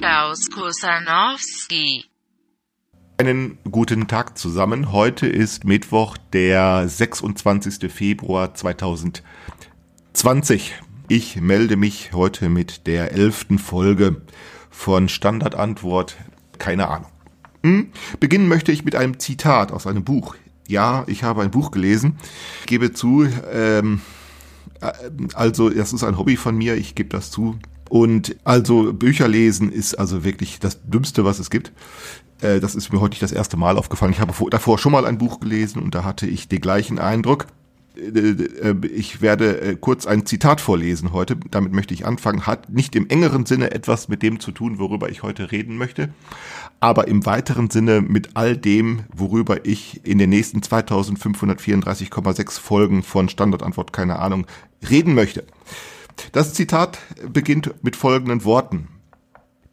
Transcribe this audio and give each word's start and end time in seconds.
Klaus 0.00 0.50
Kusanowski. 0.50 2.06
Einen 3.18 3.58
guten 3.70 4.08
Tag 4.08 4.38
zusammen. 4.38 4.92
Heute 4.92 5.26
ist 5.26 5.66
Mittwoch, 5.66 6.16
der 6.32 6.88
26. 6.88 7.92
Februar 7.92 8.54
2020. 8.54 10.72
Ich 11.08 11.38
melde 11.42 11.76
mich 11.76 12.14
heute 12.14 12.48
mit 12.48 12.86
der 12.86 13.12
elften 13.12 13.58
Folge 13.58 14.22
von 14.70 15.10
Standardantwort. 15.10 16.16
Keine 16.58 16.88
Ahnung. 16.88 17.10
Hm? 17.62 17.92
Beginnen 18.20 18.48
möchte 18.48 18.72
ich 18.72 18.86
mit 18.86 18.94
einem 18.94 19.18
Zitat 19.18 19.70
aus 19.70 19.86
einem 19.86 20.04
Buch. 20.04 20.34
Ja, 20.66 21.04
ich 21.08 21.24
habe 21.24 21.42
ein 21.42 21.50
Buch 21.50 21.72
gelesen. 21.72 22.18
Ich 22.60 22.66
gebe 22.68 22.94
zu, 22.94 23.28
ähm, 23.52 24.00
äh, 24.80 24.92
also 25.34 25.68
das 25.68 25.92
ist 25.92 26.04
ein 26.04 26.16
Hobby 26.16 26.38
von 26.38 26.56
mir, 26.56 26.76
ich 26.76 26.94
gebe 26.94 27.10
das 27.10 27.30
zu. 27.30 27.58
Und 27.90 28.36
also 28.44 28.94
Bücher 28.94 29.28
lesen 29.28 29.70
ist 29.70 29.94
also 29.94 30.24
wirklich 30.24 30.58
das 30.58 30.80
Dümmste, 30.84 31.26
was 31.26 31.38
es 31.38 31.50
gibt. 31.50 31.72
Äh, 32.40 32.60
das 32.60 32.74
ist 32.74 32.92
mir 32.92 33.00
heute 33.00 33.12
nicht 33.12 33.22
das 33.22 33.32
erste 33.32 33.58
Mal 33.58 33.76
aufgefallen. 33.76 34.12
Ich 34.12 34.20
habe 34.20 34.32
davor 34.48 34.78
schon 34.78 34.92
mal 34.92 35.04
ein 35.04 35.18
Buch 35.18 35.40
gelesen 35.40 35.82
und 35.82 35.94
da 35.94 36.04
hatte 36.04 36.26
ich 36.26 36.48
den 36.48 36.62
gleichen 36.62 36.98
Eindruck. 36.98 37.46
Äh, 37.96 38.74
ich 38.86 39.20
werde 39.20 39.76
kurz 39.76 40.06
ein 40.06 40.24
Zitat 40.24 40.62
vorlesen 40.62 41.12
heute. 41.12 41.36
Damit 41.50 41.72
möchte 41.72 41.92
ich 41.92 42.06
anfangen. 42.06 42.46
Hat 42.46 42.70
nicht 42.70 42.96
im 42.96 43.10
engeren 43.10 43.44
Sinne 43.44 43.72
etwas 43.72 44.08
mit 44.08 44.22
dem 44.22 44.40
zu 44.40 44.52
tun, 44.52 44.78
worüber 44.78 45.10
ich 45.10 45.22
heute 45.22 45.52
reden 45.52 45.76
möchte 45.76 46.08
aber 46.80 47.06
im 47.08 47.24
weiteren 47.26 47.68
Sinne 47.70 48.00
mit 48.00 48.30
all 48.34 48.56
dem, 48.56 49.04
worüber 49.14 49.66
ich 49.66 50.04
in 50.04 50.16
den 50.18 50.30
nächsten 50.30 50.60
2534,6 50.60 52.58
Folgen 52.58 53.02
von 53.02 53.28
Standardantwort 53.28 53.92
keine 53.92 54.18
Ahnung 54.18 54.46
reden 54.88 55.14
möchte. 55.14 55.44
Das 56.32 56.54
Zitat 56.54 56.98
beginnt 57.32 57.74
mit 57.82 57.96
folgenden 57.96 58.44
Worten. 58.44 58.88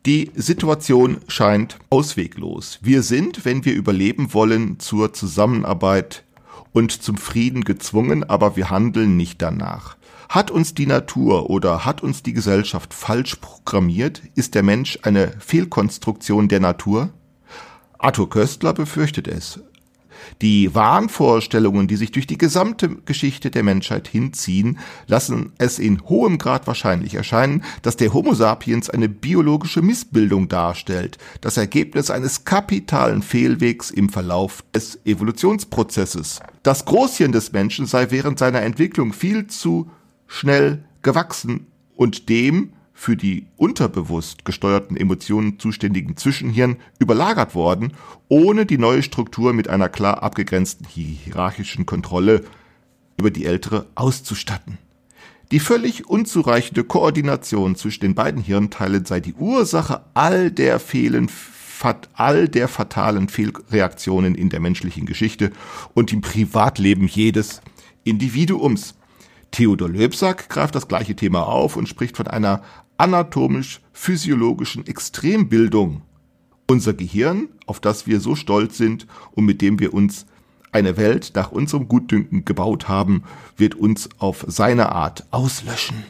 Die 0.06 0.32
Situation 0.36 1.18
scheint 1.28 1.80
ausweglos. 1.90 2.80
Wir 2.82 3.04
sind, 3.04 3.44
wenn 3.44 3.66
wir 3.66 3.74
überleben 3.74 4.34
wollen, 4.34 4.80
zur 4.80 5.14
Zusammenarbeit 5.14 6.24
und 6.72 6.92
zum 6.92 7.18
Frieden 7.18 7.64
gezwungen, 7.64 8.24
aber 8.24 8.56
wir 8.56 8.70
handeln 8.70 9.18
nicht 9.18 9.42
danach. 9.42 9.98
Hat 10.30 10.52
uns 10.52 10.74
die 10.74 10.86
Natur 10.86 11.50
oder 11.50 11.86
hat 11.86 12.04
uns 12.04 12.24
die 12.24 12.34
Gesellschaft 12.34 12.94
falsch 12.94 13.36
programmiert? 13.36 14.22
Ist 14.36 14.56
der 14.56 14.64
Mensch 14.64 15.00
eine 15.04 15.34
Fehlkonstruktion 15.40 16.48
der 16.48 16.60
Natur? 16.60 17.10
Arthur 17.98 18.30
Köstler 18.30 18.74
befürchtet 18.74 19.28
es. 19.28 19.60
Die 20.42 20.74
Wahnvorstellungen, 20.74 21.88
die 21.88 21.96
sich 21.96 22.12
durch 22.12 22.28
die 22.28 22.38
gesamte 22.38 22.90
Geschichte 23.06 23.52
der 23.52 23.64
Menschheit 23.64 24.08
hinziehen, 24.08 24.80
lassen 25.08 25.54
es 25.58 25.80
in 25.80 26.02
hohem 26.08 26.38
Grad 26.38 26.68
wahrscheinlich 26.68 27.16
erscheinen, 27.16 27.64
dass 27.82 27.98
der 27.98 28.14
Homo 28.14 28.34
sapiens 28.34 28.90
eine 28.90 29.10
biologische 29.10 29.82
Missbildung 29.82 30.48
darstellt, 30.48 31.18
das 31.42 31.58
Ergebnis 31.58 32.10
eines 32.12 32.46
kapitalen 32.46 33.22
Fehlwegs 33.22 33.92
im 33.92 34.10
Verlauf 34.10 34.64
des 34.74 35.00
Evolutionsprozesses. 35.06 36.40
Das 36.64 36.86
Großhirn 36.86 37.32
des 37.32 37.52
Menschen 37.52 37.86
sei 37.86 38.12
während 38.12 38.40
seiner 38.40 38.62
Entwicklung 38.62 39.14
viel 39.14 39.48
zu 39.48 39.90
schnell 40.28 40.84
gewachsen 41.02 41.68
und 41.96 42.30
dem 42.30 42.74
für 43.00 43.16
die 43.16 43.46
unterbewusst 43.58 44.44
gesteuerten 44.44 44.98
Emotionen 44.98 45.60
zuständigen 45.60 46.18
Zwischenhirn 46.18 46.78
überlagert 46.98 47.54
worden, 47.54 47.94
ohne 48.28 48.66
die 48.66 48.80
neue 48.80 49.04
Struktur 49.04 49.54
mit 49.54 49.70
einer 49.70 49.88
klar 49.88 50.24
abgegrenzten 50.24 50.88
hierarchischen 50.88 51.86
Kontrolle 51.86 52.44
über 53.16 53.30
die 53.30 53.46
ältere 53.46 53.86
auszustatten. 53.94 54.80
Die 55.52 55.60
völlig 55.60 56.10
unzureichende 56.10 56.84
Koordination 56.84 57.76
zwischen 57.76 58.02
den 58.02 58.16
beiden 58.16 58.42
Hirnteilen 58.42 59.06
sei 59.06 59.20
die 59.20 59.36
Ursache 59.36 60.02
all 60.16 60.50
der 60.50 60.80
Fehlen, 60.80 61.30
all 62.14 62.50
der 62.50 62.68
fatalen 62.68 63.30
Fehlreaktionen 63.30 64.34
in 64.34 64.50
der 64.50 64.60
menschlichen 64.60 65.06
Geschichte 65.06 65.52
und 65.94 66.12
im 66.12 66.22
Privatleben 66.22 67.08
jedes 67.08 67.62
Individuums. 68.04 68.96
Theodor 69.52 69.88
Löbsack 69.88 70.50
greift 70.50 70.76
das 70.76 70.88
gleiche 70.88 71.16
Thema 71.16 71.48
auf 71.48 71.78
und 71.78 71.88
spricht 71.88 72.18
von 72.18 72.28
einer 72.28 72.64
anatomisch-physiologischen 72.98 74.86
Extrembildung. 74.86 76.02
Unser 76.68 76.94
Gehirn, 76.94 77.50
auf 77.66 77.80
das 77.80 78.08
wir 78.08 78.20
so 78.20 78.36
stolz 78.36 78.78
sind 78.78 79.08
und 79.32 79.46
mit 79.46 79.62
dem 79.62 79.80
wir 79.80 79.94
uns 79.94 80.26
eine 80.72 80.98
Welt 80.98 81.32
nach 81.36 81.52
unserem 81.52 81.88
Gutdünken 81.88 82.44
gebaut 82.46 82.88
haben, 82.88 83.24
wird 83.56 83.76
uns 83.76 84.10
auf 84.18 84.46
seine 84.48 84.92
Art 84.92 85.26
auslöschen. 85.32 86.04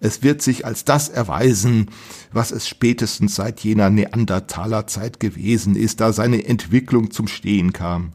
Es 0.00 0.22
wird 0.22 0.42
sich 0.42 0.66
als 0.66 0.84
das 0.84 1.08
erweisen, 1.08 1.90
was 2.32 2.50
es 2.50 2.68
spätestens 2.68 3.34
seit 3.34 3.60
jener 3.60 3.90
Neandertalerzeit 3.90 5.18
gewesen 5.18 5.76
ist, 5.76 6.00
da 6.00 6.12
seine 6.12 6.44
Entwicklung 6.44 7.10
zum 7.10 7.26
Stehen 7.26 7.72
kam 7.72 8.12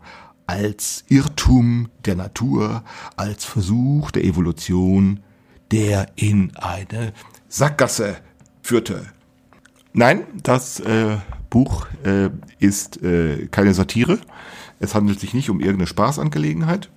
als 0.50 1.04
Irrtum 1.10 1.90
der 2.06 2.16
Natur, 2.16 2.84
als 3.16 3.46
Versuch 3.46 4.10
der 4.10 4.24
Evolution, 4.24 5.20
der 5.72 6.08
in 6.16 6.56
eine 6.56 7.14
Sackgasse 7.50 8.16
führte. 8.62 9.08
Nein, 9.94 10.24
das 10.44 10.80
äh, 10.80 11.18
Buch 11.50 11.88
äh, 12.04 12.30
ist 12.60 13.02
äh, 13.04 13.48
keine 13.48 13.74
Satire. 13.74 14.20
Es 14.80 14.94
handelt 14.96 15.20
sich 15.20 15.34
nicht 15.34 15.50
um 15.50 15.60
irgendeine 15.60 15.88
Spaßangelegenheit. 15.88 16.90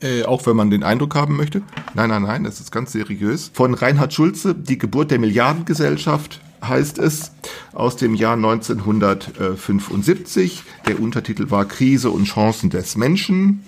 Äh, 0.00 0.24
auch 0.24 0.46
wenn 0.46 0.56
man 0.56 0.70
den 0.70 0.84
Eindruck 0.84 1.16
haben 1.16 1.36
möchte. 1.36 1.62
Nein, 1.94 2.10
nein, 2.10 2.22
nein, 2.22 2.44
das 2.44 2.60
ist 2.60 2.70
ganz 2.70 2.92
seriös. 2.92 3.50
Von 3.52 3.74
Reinhard 3.74 4.14
Schulze, 4.14 4.54
Die 4.54 4.78
Geburt 4.78 5.10
der 5.10 5.18
Milliardengesellschaft, 5.18 6.40
heißt 6.62 6.98
es 6.98 7.32
aus 7.72 7.96
dem 7.96 8.14
Jahr 8.14 8.34
1975. 8.34 10.62
Der 10.86 11.00
Untertitel 11.00 11.50
war 11.50 11.64
Krise 11.64 12.10
und 12.10 12.24
Chancen 12.24 12.68
des 12.70 12.96
Menschen. 12.96 13.64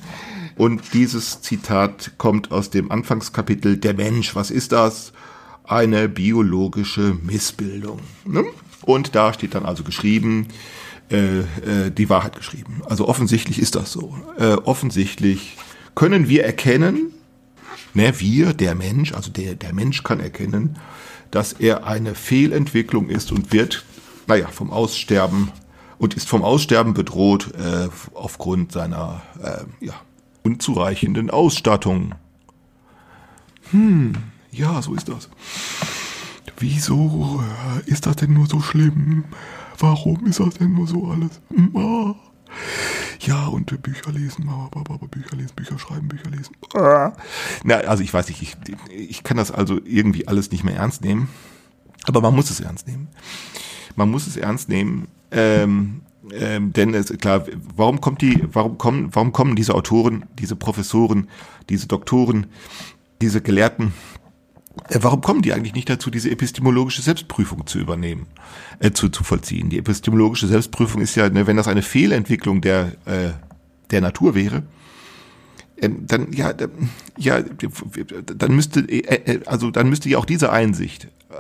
Und 0.57 0.95
dieses 0.95 1.43
Zitat 1.43 2.13
kommt 2.19 2.53
aus 2.53 2.71
dem 2.71 2.93
Anfangskapitel 2.93 3.77
Der 3.77 3.95
Mensch, 3.95 4.37
was 4.37 4.51
ist 4.51 4.73
das? 4.73 5.13
Eine 5.71 6.09
biologische 6.09 7.17
Missbildung. 7.23 8.01
Ne? 8.25 8.45
Und 8.83 9.15
da 9.15 9.33
steht 9.33 9.55
dann 9.55 9.65
also 9.65 9.85
geschrieben, 9.85 10.49
äh, 11.11 11.39
äh, 11.39 11.91
die 11.97 12.11
Wahrheit 12.11 12.35
geschrieben. 12.35 12.83
Also 12.87 13.07
offensichtlich 13.07 13.61
ist 13.61 13.77
das 13.77 13.93
so. 13.93 14.19
Äh, 14.37 14.55
offensichtlich 14.65 15.57
können 15.95 16.29
wir 16.29 16.45
erkennen, 16.45 17.13
ne, 17.95 18.19
wir, 18.19 18.53
der 18.53 18.75
Mensch, 18.75 19.13
also 19.13 19.31
der, 19.31 19.55
der 19.55 19.73
Mensch 19.73 20.03
kann 20.03 20.19
erkennen, 20.19 20.77
dass 21.31 21.53
er 21.53 21.87
eine 21.87 22.17
Fehlentwicklung 22.17 23.09
ist 23.09 23.31
und 23.31 23.53
wird, 23.53 23.85
naja, 24.27 24.49
vom 24.49 24.73
Aussterben 24.73 25.53
und 25.99 26.15
ist 26.15 26.29
vom 26.29 26.43
Aussterben 26.43 26.95
bedroht 26.95 27.53
äh, 27.55 27.89
aufgrund 28.15 28.73
seiner 28.73 29.23
äh, 29.41 29.85
ja, 29.87 29.95
unzureichenden 30.43 31.31
Ausstattung. 31.31 32.17
Hm, 33.71 34.15
ja, 34.53 34.83
so 34.83 34.95
ist 34.95 35.09
das. 35.09 35.29
Wieso 36.59 37.43
äh, 37.43 37.91
ist 37.91 38.07
das 38.07 38.17
denn 38.17 38.35
nur 38.35 38.47
so 38.47 38.61
schlimm? 38.61 39.25
Warum 39.79 40.27
ist 40.27 40.41
das 40.41 40.55
denn 40.55 40.75
nur 40.75 40.87
so 40.87 41.07
alles? 41.07 41.41
Hm, 41.55 41.77
ah. 41.77 42.15
Ja, 43.21 43.47
und 43.47 43.67
Bücher 43.83 44.13
lesen, 44.13 44.51
Bücher 45.11 45.37
lesen, 45.37 45.55
Bücher 45.55 45.79
schreiben, 45.79 46.09
Bücher 46.09 46.31
lesen. 46.31 46.55
Ah. 46.75 47.13
Na, 47.65 47.77
also 47.77 48.03
ich 48.03 48.13
weiß 48.13 48.29
nicht, 48.29 48.43
ich, 48.43 48.57
ich 48.91 49.23
kann 49.23 49.37
das 49.37 49.51
also 49.51 49.79
irgendwie 49.85 50.27
alles 50.27 50.51
nicht 50.51 50.65
mehr 50.65 50.77
ernst 50.77 51.03
nehmen. 51.03 51.29
Aber 52.05 52.21
man 52.21 52.35
muss 52.35 52.51
es 52.51 52.61
ernst 52.61 52.87
nehmen. 52.87 53.09
Man 53.97 54.11
muss 54.11 54.27
es 54.27 54.37
ernst 54.37 54.69
nehmen. 54.69 55.09
Ähm, 55.31 56.03
ähm, 56.33 56.73
denn 56.73 56.95
es 56.95 57.13
klar, 57.19 57.45
warum 57.77 58.01
kommt 58.01 58.23
die, 58.23 58.43
warum 58.53 58.79
kommen, 58.79 59.11
warum 59.13 59.33
kommen 59.33 59.57
diese 59.57 59.75
Autoren, 59.75 60.25
diese 60.39 60.57
Professoren, 60.57 61.29
diese 61.69 61.87
Doktoren, 61.87 62.47
diese 63.21 63.41
Gelehrten 63.41 63.93
warum 64.89 65.21
kommen 65.21 65.43
die 65.43 65.53
eigentlich 65.53 65.75
nicht 65.75 65.89
dazu, 65.89 66.11
diese 66.11 66.31
epistemologische 66.31 67.03
Selbstprüfung 67.03 67.67
zu 67.67 67.79
übernehmen, 67.79 68.27
äh, 68.79 68.91
zu, 68.93 69.09
zu 69.09 69.25
vollziehen? 69.25 69.71
Die 69.71 69.79
epistemologische 69.79 70.47
Selbstprüfung 70.47 71.01
ist 71.01 71.15
ja, 71.15 71.29
ne, 71.29 71.47
wenn 71.47 71.57
das 71.57 71.69
eine 71.69 71.83
Fehlentwicklung 71.83 72.61
der, 72.61 72.93
äh, 73.05 73.31
der 73.91 74.01
Natur 74.01 74.35
wäre, 74.35 74.63
äh, 75.77 75.91
dann 76.01 76.33
ja, 76.33 76.53
ja, 77.17 77.43
dann 77.43 78.55
müsste, 78.55 78.81
äh, 78.81 78.99
äh, 79.01 79.41
also 79.47 79.71
dann 79.71 79.89
müsste 79.89 80.09
ja 80.09 80.19
auch 80.19 80.25
diese 80.25 80.51
Einsicht. 80.53 81.05
Äh, 81.31 81.35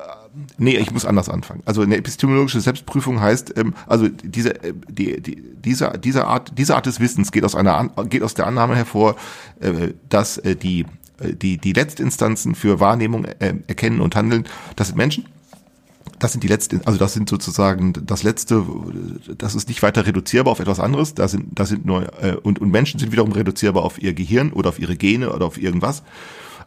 nee, 0.59 0.77
ich 0.77 0.91
muss 0.91 1.05
anders 1.05 1.29
anfangen. 1.29 1.63
Also 1.67 1.83
eine 1.83 1.97
epistemologische 1.97 2.61
Selbstprüfung 2.61 3.21
heißt, 3.21 3.57
ähm, 3.57 3.75
also 3.87 4.09
diese, 4.09 4.63
äh, 4.63 4.75
die, 4.89 5.21
die, 5.21 5.43
diese, 5.65 5.93
diese 6.03 6.27
Art, 6.27 6.53
diese 6.57 6.77
Art 6.77 6.87
des 6.87 7.01
Wissens 7.01 7.33
geht 7.33 7.45
aus 7.45 7.55
einer, 7.55 7.91
geht 8.09 8.23
aus 8.23 8.35
der 8.35 8.47
Annahme 8.47 8.77
hervor, 8.77 9.17
äh, 9.61 9.93
dass 10.09 10.39
äh, 10.39 10.57
die 10.57 10.87
die, 11.21 11.59
die 11.59 11.73
Letztinstanzen 11.73 12.55
für 12.55 12.81
Wahrnehmung, 12.81 13.25
äh, 13.25 13.55
Erkennen 13.67 14.01
und 14.01 14.17
Handeln, 14.17 14.45
das 14.77 14.89
sind 14.89 14.97
Menschen. 14.97 15.27
das 16.19 16.33
sind 16.33 16.45
die 16.45 16.49
letzten, 16.49 16.83
also 16.87 16.99
das 16.99 17.15
sind 17.15 17.29
sozusagen 17.29 17.93
das 17.93 18.23
letzte, 18.23 18.65
das 19.39 19.55
ist 19.55 19.69
nicht 19.69 19.83
weiter 19.83 20.07
reduzierbar 20.07 20.53
auf 20.53 20.61
etwas 20.61 20.81
anderes. 20.81 21.15
Da 21.15 21.29
sind, 21.29 21.59
da 21.59 21.65
sind 21.65 21.87
nur 21.87 22.13
äh, 22.23 22.37
und 22.37 22.61
und 22.61 22.71
Menschen 22.71 23.01
sind 23.01 23.13
wiederum 23.13 23.33
reduzierbar 23.33 23.83
auf 23.85 24.01
ihr 24.01 24.13
Gehirn 24.13 24.53
oder 24.53 24.69
auf 24.69 24.79
ihre 24.79 24.97
Gene 24.97 25.33
oder 25.33 25.47
auf 25.47 25.61
irgendwas. 25.61 26.03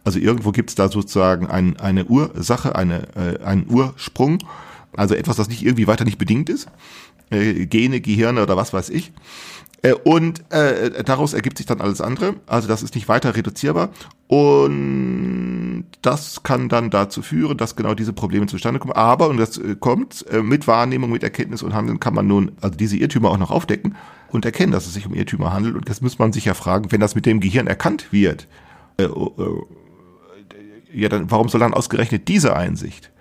Also 0.03 0.19
irgendwo 0.19 0.51
gibt 0.51 0.69
es 0.69 0.75
da 0.75 0.89
sozusagen 0.89 1.47
ein, 1.47 1.79
eine 1.79 2.05
Ursache, 2.05 2.75
eine, 2.75 3.07
äh, 3.15 3.43
einen 3.43 3.67
Ursprung, 3.69 4.39
also 4.95 5.15
etwas, 5.15 5.37
das 5.37 5.47
nicht 5.47 5.63
irgendwie 5.63 5.87
weiter 5.87 6.03
nicht 6.03 6.17
bedingt 6.17 6.49
ist. 6.49 6.67
Äh, 7.29 7.65
Gene, 7.67 8.01
Gehirne 8.01 8.43
oder 8.43 8.57
was 8.57 8.73
weiß 8.73 8.89
ich. 8.89 9.11
Äh, 9.83 9.93
und 9.93 10.51
äh, 10.51 11.03
daraus 11.03 11.33
ergibt 11.33 11.57
sich 11.57 11.67
dann 11.67 11.81
alles 11.81 12.01
andere. 12.01 12.35
Also 12.47 12.67
das 12.67 12.81
ist 12.81 12.95
nicht 12.95 13.07
weiter 13.07 13.35
reduzierbar. 13.35 13.89
Und 14.27 15.85
das 16.01 16.41
kann 16.41 16.69
dann 16.69 16.89
dazu 16.89 17.21
führen, 17.21 17.57
dass 17.57 17.75
genau 17.75 17.93
diese 17.93 18.13
Probleme 18.13 18.47
zustande 18.47 18.79
kommen. 18.79 18.93
Aber, 18.93 19.29
und 19.29 19.37
das 19.37 19.57
äh, 19.57 19.75
kommt, 19.79 20.25
äh, 20.31 20.41
mit 20.41 20.67
Wahrnehmung, 20.67 21.11
mit 21.11 21.21
Erkenntnis 21.21 21.61
und 21.61 21.73
Handeln 21.73 21.99
kann 21.99 22.15
man 22.15 22.25
nun 22.25 22.53
also 22.61 22.75
diese 22.75 22.97
Irrtümer 22.97 23.29
auch 23.29 23.37
noch 23.37 23.51
aufdecken 23.51 23.95
und 24.31 24.45
erkennen, 24.45 24.71
dass 24.71 24.87
es 24.87 24.93
sich 24.93 25.05
um 25.05 25.13
Irrtümer 25.13 25.53
handelt. 25.53 25.75
Und 25.75 25.89
das 25.89 26.01
muss 26.01 26.17
man 26.17 26.31
sich 26.31 26.45
ja 26.45 26.53
fragen, 26.53 26.91
wenn 26.91 27.01
das 27.01 27.13
mit 27.13 27.25
dem 27.25 27.41
Gehirn 27.41 27.67
erkannt 27.67 28.11
wird, 28.11 28.47
äh, 28.97 29.03
äh, 29.03 29.09
ja, 30.93 31.09
dann 31.09 31.29
warum 31.29 31.49
soll 31.49 31.59
dann 31.59 31.73
ausgerechnet 31.73 32.27
diese 32.27 32.55
Einsicht, 32.55 33.11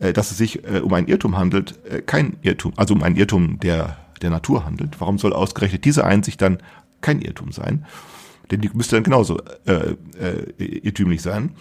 äh, 0.00 0.12
dass 0.12 0.32
es 0.32 0.38
sich 0.38 0.64
äh, 0.64 0.80
um 0.80 0.92
ein 0.94 1.06
Irrtum 1.06 1.36
handelt, 1.36 1.78
äh, 1.88 2.02
kein 2.02 2.38
Irrtum, 2.42 2.72
also 2.76 2.94
um 2.94 3.02
ein 3.02 3.16
Irrtum 3.16 3.60
der 3.60 3.96
der 4.18 4.30
Natur 4.30 4.64
handelt, 4.64 5.00
warum 5.00 5.18
soll 5.18 5.32
ausgerechnet 5.32 5.84
diese 5.84 6.04
Einsicht 6.04 6.40
dann 6.42 6.58
kein 7.00 7.20
Irrtum 7.20 7.52
sein? 7.52 7.86
Denn 8.50 8.60
die 8.60 8.70
müsste 8.72 8.96
dann 8.96 9.04
genauso 9.04 9.38
äh, 9.66 9.94
äh, 10.18 10.52
irrtümlich 10.58 11.22
sein. 11.22 11.54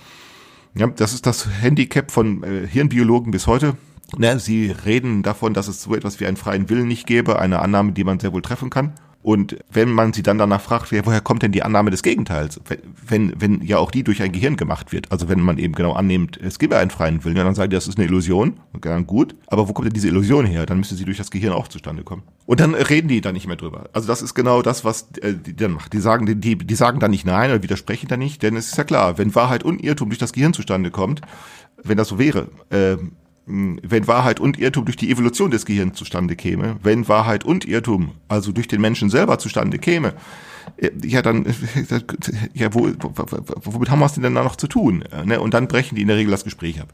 Ja, 0.76 0.88
das 0.88 1.14
ist 1.14 1.26
das 1.26 1.48
Handicap 1.62 2.12
von 2.12 2.44
äh, 2.44 2.68
Hirnbiologen 2.68 3.32
bis 3.32 3.48
heute. 3.48 3.76
Ne, 4.16 4.40
sie 4.40 4.72
reden 4.86 5.22
davon, 5.22 5.54
dass 5.54 5.68
es 5.68 5.84
so 5.84 5.94
etwas 5.94 6.20
wie 6.20 6.28
einen 6.28 6.38
freien 6.38 6.70
Willen 6.70 6.88
nicht 6.88 7.08
gäbe, 7.08 7.40
eine 7.40 7.60
Annahme, 7.60 7.92
die 7.92 8.06
man 8.06 8.20
sehr 8.20 8.32
wohl 8.32 8.42
treffen 8.42 8.70
kann. 8.70 8.94
Und 9.28 9.58
wenn 9.70 9.92
man 9.92 10.14
sie 10.14 10.24
dann 10.24 10.38
danach 10.38 10.62
fragt, 10.62 10.94
woher 11.06 11.20
kommt 11.20 11.44
denn 11.44 11.52
die 11.52 11.62
Annahme 11.62 11.92
des 11.92 12.02
Gegenteils? 12.02 12.62
Wenn, 13.06 13.34
wenn 13.38 13.62
ja 13.62 13.78
auch 13.78 13.92
die 13.92 14.02
durch 14.06 14.22
ein 14.22 14.32
Gehirn 14.32 14.56
gemacht 14.56 14.94
wird. 14.94 15.12
Also 15.12 15.28
wenn 15.28 15.42
man 15.42 15.58
eben 15.58 15.74
genau 15.74 15.92
annimmt, 15.92 16.40
es 16.42 16.60
gäbe 16.60 16.78
einen 16.78 16.92
freien 16.92 17.26
Willen, 17.26 17.36
dann 17.36 17.54
sagen 17.54 17.70
die, 17.70 17.76
das 17.76 17.90
ist 17.90 17.98
eine 17.98 18.08
Illusion. 18.08 18.54
Dann 18.80 19.06
gut. 19.06 19.36
Aber 19.48 19.68
wo 19.68 19.74
kommt 19.74 19.88
denn 19.88 19.94
diese 19.94 20.08
Illusion 20.08 20.46
her? 20.46 20.66
Dann 20.66 20.78
müsste 20.78 20.96
sie 20.96 21.04
durch 21.04 21.18
das 21.18 21.30
Gehirn 21.30 21.52
auch 21.52 21.68
zustande 21.68 22.04
kommen. 22.04 22.24
Und 22.46 22.62
dann 22.62 22.74
reden 22.74 23.10
die 23.10 23.20
da 23.20 23.34
nicht 23.34 23.48
mehr 23.48 23.58
drüber. 23.58 23.90
Also 23.92 24.08
das 24.08 24.22
ist 24.22 24.34
genau 24.34 24.62
das, 24.62 24.86
was 24.86 25.10
äh, 25.18 25.34
die 25.34 25.58
dann 25.58 25.74
macht. 25.74 25.92
Die 25.92 26.00
sagen, 26.00 26.40
die, 26.40 26.58
die 26.58 26.76
sagen 26.76 27.02
dann 27.02 27.12
nicht 27.12 27.26
nein 27.26 27.52
oder 27.52 27.62
widersprechen 27.62 28.08
da 28.08 28.16
nicht, 28.16 28.44
denn 28.44 28.56
es 28.56 28.68
ist 28.68 28.78
ja 28.78 28.86
klar, 28.86 29.18
wenn 29.18 29.36
Wahrheit 29.36 29.64
und 29.64 29.84
Irrtum 29.84 30.08
durch 30.08 30.20
das 30.20 30.32
Gehirn 30.32 30.54
zustande 30.54 30.90
kommt, 30.90 31.20
wenn 31.84 31.98
das 31.98 32.08
so 32.08 32.18
wäre, 32.18 32.48
äh, 32.70 32.96
wenn 33.48 34.08
Wahrheit 34.08 34.42
und 34.42 34.60
Irrtum 34.60 34.86
durch 34.86 34.98
die 34.98 35.10
Evolution 35.10 35.52
des 35.52 35.66
Gehirns 35.66 35.98
zustande 35.98 36.36
käme, 36.36 36.76
wenn 36.84 37.08
Wahrheit 37.08 37.46
und 37.46 37.66
Irrtum 37.66 38.12
also 38.28 38.52
durch 38.52 38.68
den 38.68 38.82
Menschen 38.82 39.10
selber 39.10 39.40
zustande 39.40 39.80
käme, 39.80 40.14
äh, 40.76 40.92
ja 41.04 41.22
dann, 41.22 41.46
ja, 42.54 42.74
wo, 42.74 42.92
womit 43.64 43.90
haben 43.90 44.00
wir 44.00 44.06
es 44.06 44.14
denn 44.14 44.24
dann 44.24 44.34
noch 44.34 44.58
zu 44.58 44.68
tun? 44.68 45.04
Ne? 45.26 45.40
Und 45.40 45.54
dann 45.54 45.70
brechen 45.70 45.96
die 45.96 46.02
in 46.02 46.10
der 46.10 46.18
Regel 46.18 46.32
das 46.32 46.44
Gespräch 46.44 46.82
ab. 46.82 46.90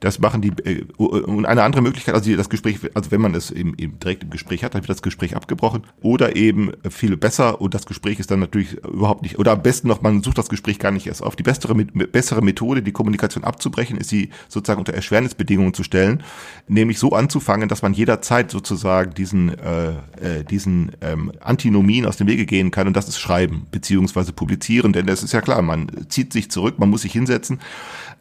Das 0.00 0.18
machen 0.18 0.42
die 0.42 0.52
äh, 0.64 0.84
und 0.98 1.46
eine 1.46 1.62
andere 1.62 1.82
Möglichkeit, 1.82 2.14
also 2.14 2.34
das 2.36 2.48
Gespräch, 2.48 2.78
also 2.94 3.10
wenn 3.10 3.20
man 3.20 3.34
es 3.34 3.50
eben, 3.50 3.74
eben 3.78 3.98
direkt 3.98 4.24
im 4.24 4.30
Gespräch 4.30 4.64
hat, 4.64 4.74
dann 4.74 4.82
wird 4.82 4.90
das 4.90 5.02
Gespräch 5.02 5.36
abgebrochen 5.36 5.82
oder 6.00 6.36
eben 6.36 6.72
viel 6.90 7.16
besser 7.16 7.60
und 7.60 7.74
das 7.74 7.86
Gespräch 7.86 8.20
ist 8.20 8.30
dann 8.30 8.40
natürlich 8.40 8.74
überhaupt 8.84 9.22
nicht 9.22 9.38
oder 9.38 9.52
am 9.52 9.62
besten 9.62 9.88
noch, 9.88 10.02
man 10.02 10.22
sucht 10.22 10.38
das 10.38 10.48
Gespräch 10.48 10.78
gar 10.78 10.90
nicht 10.90 11.06
erst 11.06 11.22
auf. 11.22 11.36
Die 11.36 11.42
bessere, 11.42 11.74
bessere 11.74 12.42
Methode, 12.42 12.82
die 12.82 12.92
Kommunikation 12.92 13.44
abzubrechen, 13.44 13.96
ist 13.96 14.10
sie 14.10 14.30
sozusagen 14.48 14.80
unter 14.80 14.94
Erschwernisbedingungen 14.94 15.74
zu 15.74 15.82
stellen, 15.82 16.22
nämlich 16.68 16.98
so 16.98 17.10
anzufangen, 17.10 17.68
dass 17.68 17.82
man 17.82 17.94
jederzeit 17.94 18.50
sozusagen 18.50 19.14
diesen 19.14 19.58
äh, 19.58 19.92
äh, 20.20 20.44
diesen 20.44 20.92
ähm, 21.00 21.32
Antinomien 21.40 22.06
aus 22.06 22.16
dem 22.16 22.26
Wege 22.26 22.46
gehen 22.46 22.70
kann 22.70 22.86
und 22.86 22.96
das 22.96 23.08
ist 23.08 23.18
Schreiben 23.18 23.66
beziehungsweise 23.70 24.32
Publizieren, 24.32 24.92
denn 24.92 25.06
das 25.06 25.22
ist 25.22 25.32
ja 25.32 25.40
klar, 25.40 25.62
man 25.62 25.90
zieht 26.08 26.32
sich 26.32 26.50
zurück, 26.50 26.78
man 26.78 26.90
muss 26.90 27.02
sich 27.02 27.12
hinsetzen. 27.12 27.60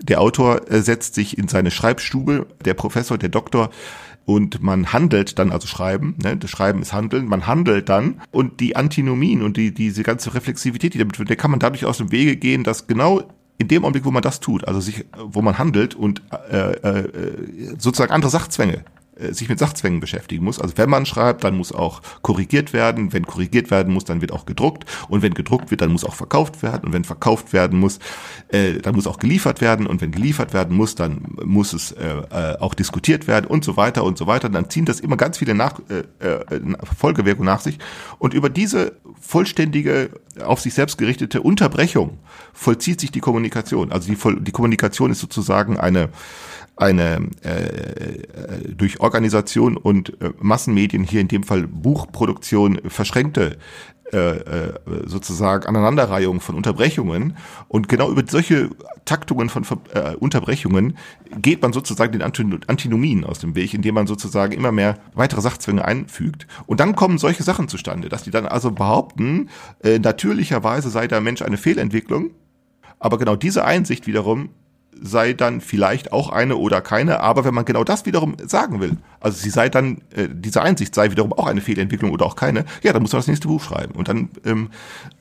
Der 0.02 0.22
Autor 0.22 0.70
äh, 0.72 0.82
setzt 0.82 1.16
sich 1.16 1.38
in 1.38 1.48
seine 1.48 1.72
Schreibstube, 1.74 2.48
der 2.64 2.74
Professor, 2.74 3.18
der 3.18 3.30
Doktor, 3.30 3.70
und 4.26 4.64
man 4.64 4.94
handelt 4.94 5.38
dann, 5.38 5.52
also 5.52 5.68
schreiben, 5.68 6.16
ne, 6.24 6.38
das 6.38 6.50
Schreiben 6.50 6.82
ist 6.82 6.94
Handeln, 6.94 7.28
man 7.28 7.46
handelt 7.46 7.90
dann 7.90 8.22
und 8.32 8.60
die 8.62 8.76
Antinomien 8.76 9.42
und 9.42 9.58
die, 9.58 9.74
diese 9.74 10.04
ganze 10.04 10.34
Reflexivität, 10.34 10.94
die 10.94 10.98
damit, 10.98 11.18
der 11.30 11.36
kann 11.36 11.52
man 11.52 11.60
dadurch 11.60 11.86
aus 11.86 11.98
dem 11.98 12.12
Wege 12.12 12.38
gehen, 12.38 12.64
dass 12.64 12.88
genau 12.88 13.24
in 13.58 13.68
dem 13.68 13.84
Augenblick, 13.84 14.06
wo 14.06 14.12
man 14.12 14.24
das 14.24 14.40
tut, 14.40 14.68
also 14.68 14.80
sich, 14.80 15.06
wo 15.18 15.42
man 15.42 15.58
handelt 15.58 15.94
und 15.96 16.22
äh, 16.50 16.72
äh, 16.72 17.76
sozusagen 17.78 18.12
andere 18.12 18.32
Sachzwänge 18.32 18.78
äh, 18.78 18.93
sich 19.32 19.50
mit 19.50 19.60
Sachzwängen 19.60 20.00
beschäftigen 20.00 20.44
muss. 20.44 20.60
Also 20.60 20.78
wenn 20.78 20.90
man 20.90 21.06
schreibt, 21.06 21.44
dann 21.44 21.56
muss 21.56 21.72
auch 21.72 22.02
korrigiert 22.22 22.74
werden. 22.74 23.14
Wenn 23.14 23.26
korrigiert 23.26 23.72
werden 23.72 23.94
muss, 23.94 24.06
dann 24.06 24.22
wird 24.22 24.32
auch 24.32 24.46
gedruckt. 24.46 24.86
Und 25.08 25.22
wenn 25.22 25.34
gedruckt 25.34 25.72
wird, 25.72 25.82
dann 25.82 25.92
muss 25.92 26.04
auch 26.04 26.16
verkauft 26.16 26.64
werden. 26.64 26.88
Und 26.88 26.94
wenn 26.94 27.04
verkauft 27.04 27.54
werden 27.54 27.80
muss, 27.80 28.00
äh, 28.50 28.74
dann 28.74 28.96
muss 28.96 29.08
auch 29.08 29.20
geliefert 29.20 29.62
werden. 29.62 29.88
Und 29.88 30.02
wenn 30.02 30.12
geliefert 30.12 30.54
werden 30.54 30.76
muss, 30.76 30.96
dann 30.96 31.22
muss 31.44 31.74
es 31.74 31.92
äh, 31.92 32.08
äh 32.32 32.54
auch 32.60 32.74
diskutiert 32.74 33.28
werden 33.28 33.48
und 33.48 33.64
so 33.64 33.78
weiter 33.78 34.04
und 34.04 34.18
so 34.18 34.28
weiter. 34.28 34.50
Dann 34.50 34.70
ziehen 34.70 34.86
das 34.86 35.00
immer 35.00 35.18
ganz 35.18 35.38
viele 35.38 35.54
nach, 35.54 35.80
äh, 35.90 36.26
äh, 36.26 36.60
Folgewirkungen 36.98 37.46
nach 37.46 37.62
sich. 37.62 37.80
Und 38.20 38.34
über 38.34 38.50
diese 38.50 38.94
vollständige, 39.20 40.10
auf 40.44 40.60
sich 40.62 40.74
selbst 40.74 40.98
gerichtete 40.98 41.42
Unterbrechung 41.42 42.20
vollzieht 42.54 43.00
sich 43.00 43.12
die 43.12 43.20
Kommunikation. 43.20 43.92
Also 43.92 44.12
die, 44.12 44.44
die 44.44 44.52
Kommunikation 44.52 45.12
ist 45.12 45.20
sozusagen 45.20 45.78
eine 45.78 46.10
eine 46.76 47.30
äh, 47.44 47.50
äh, 47.50 48.74
durch 48.76 49.00
Organisation 49.00 49.78
und 49.78 50.22
äh, 50.22 50.32
Massenmedien, 50.40 51.04
hier 51.04 51.22
in 51.22 51.28
dem 51.28 51.44
Fall 51.44 51.68
Buchproduktion, 51.68 52.82
verschränkte 52.88 53.58
äh, 54.14 54.18
äh, 54.18 54.74
sozusagen 55.06 55.66
Aneinanderreihung 55.66 56.40
von 56.40 56.54
Unterbrechungen. 56.54 57.36
Und 57.68 57.90
genau 57.90 58.12
über 58.12 58.22
solche 58.28 58.70
Taktungen 59.06 59.50
von 59.50 59.66
äh, 59.94 60.16
Unterbrechungen 60.16 60.98
geht 61.38 61.64
man 61.64 61.74
sozusagen 61.74 62.12
den 62.12 62.22
Antinomien 62.22 63.24
aus 63.24 63.40
dem 63.40 63.56
Weg, 63.56 63.74
indem 63.74 63.96
man 63.96 64.06
sozusagen 64.06 64.52
immer 64.52 64.72
mehr 64.72 65.00
weitere 65.16 65.42
Sachzwänge 65.42 65.84
einfügt. 65.84 66.46
Und 66.68 66.80
dann 66.80 66.96
kommen 66.96 67.18
solche 67.18 67.42
Sachen 67.42 67.68
zustande, 67.68 68.08
dass 68.08 68.22
die 68.22 68.30
dann 68.30 68.46
also 68.46 68.70
behaupten, 68.70 69.50
äh, 69.84 69.98
natürlicherweise 69.98 70.92
sei 70.92 71.08
der 71.08 71.22
Mensch 71.22 71.42
eine 71.42 71.58
Fehlentwicklung. 71.58 72.32
Aber 73.00 73.18
genau 73.18 73.36
diese 73.36 73.66
Einsicht 73.66 74.06
wiederum 74.06 74.50
sei 75.02 75.34
dann 75.34 75.62
vielleicht 75.62 76.12
auch 76.12 76.30
eine 76.30 76.58
oder 76.58 76.82
keine, 76.82 77.20
aber 77.20 77.46
wenn 77.46 77.54
man 77.54 77.66
genau 77.66 77.84
das 77.84 78.06
wiederum 78.06 78.36
sagen 78.46 78.80
will, 78.80 78.98
also 79.20 79.38
sie 79.38 79.50
sei 79.50 79.70
dann, 79.70 80.02
äh, 80.16 80.28
diese 80.32 80.62
Einsicht 80.62 80.94
sei 80.96 81.12
wiederum 81.12 81.34
auch 81.34 81.48
eine 81.48 81.62
Fehlentwicklung 81.62 82.12
oder 82.12 82.26
auch 82.26 82.36
keine, 82.36 82.66
ja, 82.82 82.94
dann 82.94 83.02
muss 83.02 83.12
man 83.12 83.20
das 83.20 83.28
nächste 83.28 83.48
Buch 83.48 83.62
schreiben 83.62 83.96
und 83.96 84.08
dann 84.08 84.30
ähm, 84.46 84.70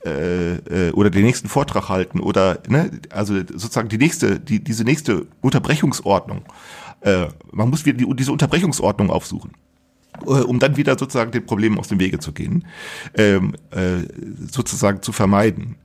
äh, 0.05 0.88
äh, 0.88 0.93
oder 0.93 1.11
den 1.11 1.25
nächsten 1.25 1.49
Vortrag 1.49 1.88
halten 1.88 2.21
oder 2.21 2.59
ne, 2.69 2.91
also 3.11 3.35
sozusagen 3.38 3.88
die 3.88 3.99
nächste, 3.99 4.41
die, 4.41 4.62
diese 4.62 4.85
nächste 4.85 5.26
Unterbrechungsordnung. 5.41 6.43
Äh, 7.00 7.26
man 7.50 7.71
muss 7.71 7.85
wieder 7.85 7.99
die, 7.99 8.17
diese 8.17 8.33
Unterbrechungsordnung 8.33 9.11
aufsuchen 9.11 9.52
äh, 10.26 10.43
um 10.43 10.59
dann 10.59 10.76
wieder 10.76 10.99
sozusagen 10.99 11.33
den 11.33 11.47
Problemen 11.47 11.79
aus 11.79 11.88
dem 11.88 11.99
Wege 11.99 12.19
zu 12.19 12.33
gehen, 12.33 12.67
ähm, 13.14 13.55
äh, 13.71 14.07
sozusagen 14.50 15.02
zu 15.02 15.12
vermeiden. 15.12 15.76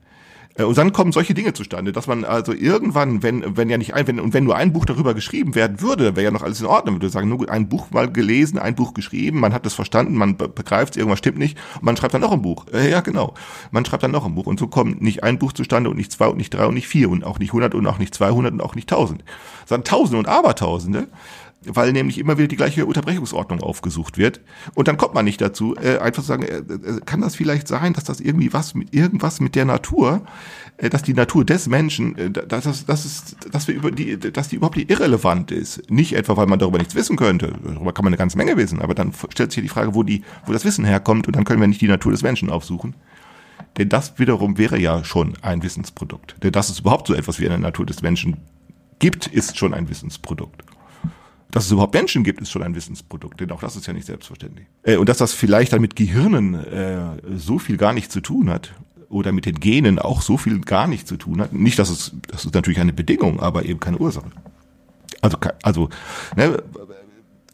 Äh, 0.57 0.63
und 0.63 0.77
dann 0.77 0.91
kommen 0.91 1.11
solche 1.11 1.33
Dinge 1.33 1.53
zustande, 1.53 1.91
dass 1.91 2.07
man 2.07 2.25
also 2.25 2.53
irgendwann, 2.53 3.23
wenn, 3.23 3.57
wenn 3.57 3.69
ja 3.69 3.77
nicht 3.77 3.93
ein, 3.93 4.07
wenn, 4.07 4.19
und 4.19 4.33
wenn 4.33 4.43
nur 4.43 4.55
ein 4.55 4.73
Buch 4.73 4.85
darüber 4.85 5.13
geschrieben 5.13 5.55
werden 5.55 5.81
würde, 5.81 6.15
wäre 6.15 6.25
ja 6.25 6.31
noch 6.31 6.41
alles 6.41 6.59
in 6.59 6.65
Ordnung. 6.65 6.95
Würde 6.95 7.09
sagen, 7.09 7.29
nur 7.29 7.49
ein 7.49 7.69
Buch 7.69 7.91
mal 7.91 8.11
gelesen, 8.11 8.57
ein 8.57 8.75
Buch 8.75 8.93
geschrieben, 8.93 9.39
man 9.39 9.53
hat 9.53 9.65
es 9.65 9.73
verstanden, 9.73 10.15
man 10.15 10.37
begreift 10.37 10.93
es, 10.93 10.97
irgendwas 10.97 11.19
stimmt 11.19 11.37
nicht, 11.37 11.57
und 11.75 11.83
man 11.83 11.97
schreibt 11.97 12.13
dann 12.13 12.21
noch 12.21 12.31
ein 12.31 12.41
Buch. 12.41 12.65
Äh, 12.73 12.89
ja, 12.89 13.01
genau. 13.01 13.33
Man 13.71 13.85
schreibt 13.85 14.03
dann 14.03 14.11
noch 14.11 14.25
ein 14.25 14.35
Buch. 14.35 14.47
Und 14.47 14.59
so 14.59 14.67
kommt 14.67 15.01
nicht 15.01 15.23
ein 15.23 15.39
Buch 15.39 15.53
zustande 15.53 15.89
und 15.89 15.97
nicht 15.97 16.11
zwei 16.11 16.27
und 16.27 16.37
nicht 16.37 16.53
drei 16.53 16.65
und 16.65 16.73
nicht 16.73 16.87
vier 16.87 17.09
und 17.09 17.23
auch 17.23 17.39
nicht 17.39 17.53
hundert 17.53 17.75
und 17.75 17.85
auch 17.87 17.99
nicht 17.99 18.13
zweihundert 18.13 18.53
und 18.53 18.61
auch 18.61 18.75
nicht 18.75 18.89
tausend, 18.89 19.23
sondern 19.65 19.85
tausende 19.85 20.19
und 20.19 20.27
abertausende 20.27 21.07
weil 21.67 21.91
nämlich 21.91 22.17
immer 22.17 22.37
wieder 22.37 22.47
die 22.47 22.55
gleiche 22.55 22.85
Unterbrechungsordnung 22.85 23.61
aufgesucht 23.61 24.17
wird. 24.17 24.41
Und 24.73 24.87
dann 24.87 24.97
kommt 24.97 25.13
man 25.13 25.25
nicht 25.25 25.41
dazu, 25.41 25.75
äh, 25.75 25.97
einfach 25.97 26.23
zu 26.23 26.27
sagen, 26.27 26.43
äh, 26.43 26.57
äh, 26.57 27.01
kann 27.05 27.21
das 27.21 27.35
vielleicht 27.35 27.67
sein, 27.67 27.93
dass 27.93 28.03
das 28.03 28.19
irgendwie 28.19 28.53
was 28.53 28.73
mit 28.73 28.93
irgendwas 28.93 29.39
mit 29.39 29.55
der 29.55 29.65
Natur, 29.65 30.21
äh, 30.77 30.89
dass 30.89 31.03
die 31.03 31.13
Natur 31.13 31.45
des 31.45 31.67
Menschen, 31.67 32.17
äh, 32.17 32.31
dass 32.31 32.63
das, 32.63 32.85
das 32.85 33.05
ist, 33.05 33.37
dass 33.51 33.67
wir 33.67 33.75
über 33.75 33.91
die, 33.91 34.17
dass 34.17 34.49
die 34.49 34.57
überhaupt 34.57 34.77
irrelevant 34.77 35.51
ist. 35.51 35.89
Nicht 35.89 36.13
etwa, 36.13 36.37
weil 36.37 36.47
man 36.47 36.59
darüber 36.59 36.77
nichts 36.77 36.95
wissen 36.95 37.17
könnte. 37.17 37.53
Darüber 37.63 37.93
kann 37.93 38.03
man 38.03 38.13
eine 38.13 38.17
ganze 38.17 38.37
Menge 38.37 38.57
wissen, 38.57 38.81
aber 38.81 38.95
dann 38.95 39.13
stellt 39.29 39.51
sich 39.51 39.63
die 39.63 39.69
Frage, 39.69 39.95
wo 39.95 40.03
die, 40.03 40.23
wo 40.45 40.53
das 40.53 40.65
Wissen 40.65 40.85
herkommt, 40.85 41.27
und 41.27 41.35
dann 41.35 41.43
können 41.43 41.61
wir 41.61 41.67
nicht 41.67 41.81
die 41.81 41.87
Natur 41.87 42.11
des 42.11 42.23
Menschen 42.23 42.49
aufsuchen. 42.49 42.95
Denn 43.77 43.89
das 43.89 44.17
wiederum 44.17 44.57
wäre 44.57 44.79
ja 44.79 45.03
schon 45.03 45.33
ein 45.41 45.61
Wissensprodukt. 45.63 46.35
Denn 46.41 46.51
dass 46.51 46.69
es 46.69 46.79
überhaupt 46.79 47.07
so 47.07 47.13
etwas 47.13 47.39
wie 47.39 47.47
eine 47.47 47.59
Natur 47.59 47.85
des 47.85 48.01
Menschen 48.01 48.37
gibt, 48.99 49.27
ist 49.27 49.57
schon 49.57 49.73
ein 49.73 49.89
Wissensprodukt. 49.89 50.63
Dass 51.51 51.65
es 51.65 51.71
überhaupt 51.71 51.93
Menschen 51.93 52.23
gibt, 52.23 52.41
ist 52.41 52.51
schon 52.51 52.63
ein 52.63 52.75
Wissensprodukt, 52.75 53.39
denn 53.39 53.51
auch 53.51 53.61
das 53.61 53.75
ist 53.75 53.87
ja 53.87 53.93
nicht 53.93 54.05
selbstverständlich. 54.05 54.67
Äh, 54.83 54.97
und 54.97 55.07
dass 55.07 55.17
das 55.17 55.33
vielleicht 55.33 55.73
dann 55.73 55.81
mit 55.81 55.95
Gehirnen 55.95 56.55
äh, 56.55 56.97
so 57.35 57.57
viel 57.59 57.77
gar 57.77 57.93
nicht 57.93 58.11
zu 58.11 58.21
tun 58.21 58.49
hat 58.49 58.73
oder 59.09 59.31
mit 59.31 59.45
den 59.45 59.59
Genen 59.59 59.99
auch 59.99 60.21
so 60.21 60.37
viel 60.37 60.59
gar 60.59 60.87
nicht 60.87 61.07
zu 61.07 61.17
tun 61.17 61.41
hat. 61.41 61.53
Nicht, 61.53 61.79
dass 61.79 61.89
es, 61.89 62.11
das 62.27 62.45
ist 62.45 62.53
natürlich 62.53 62.79
eine 62.79 62.93
Bedingung, 62.93 63.39
aber 63.39 63.65
eben 63.65 63.79
keine 63.79 63.97
Ursache. 63.97 64.29
Also, 65.21 65.37
also 65.63 65.89
ne, 66.35 66.61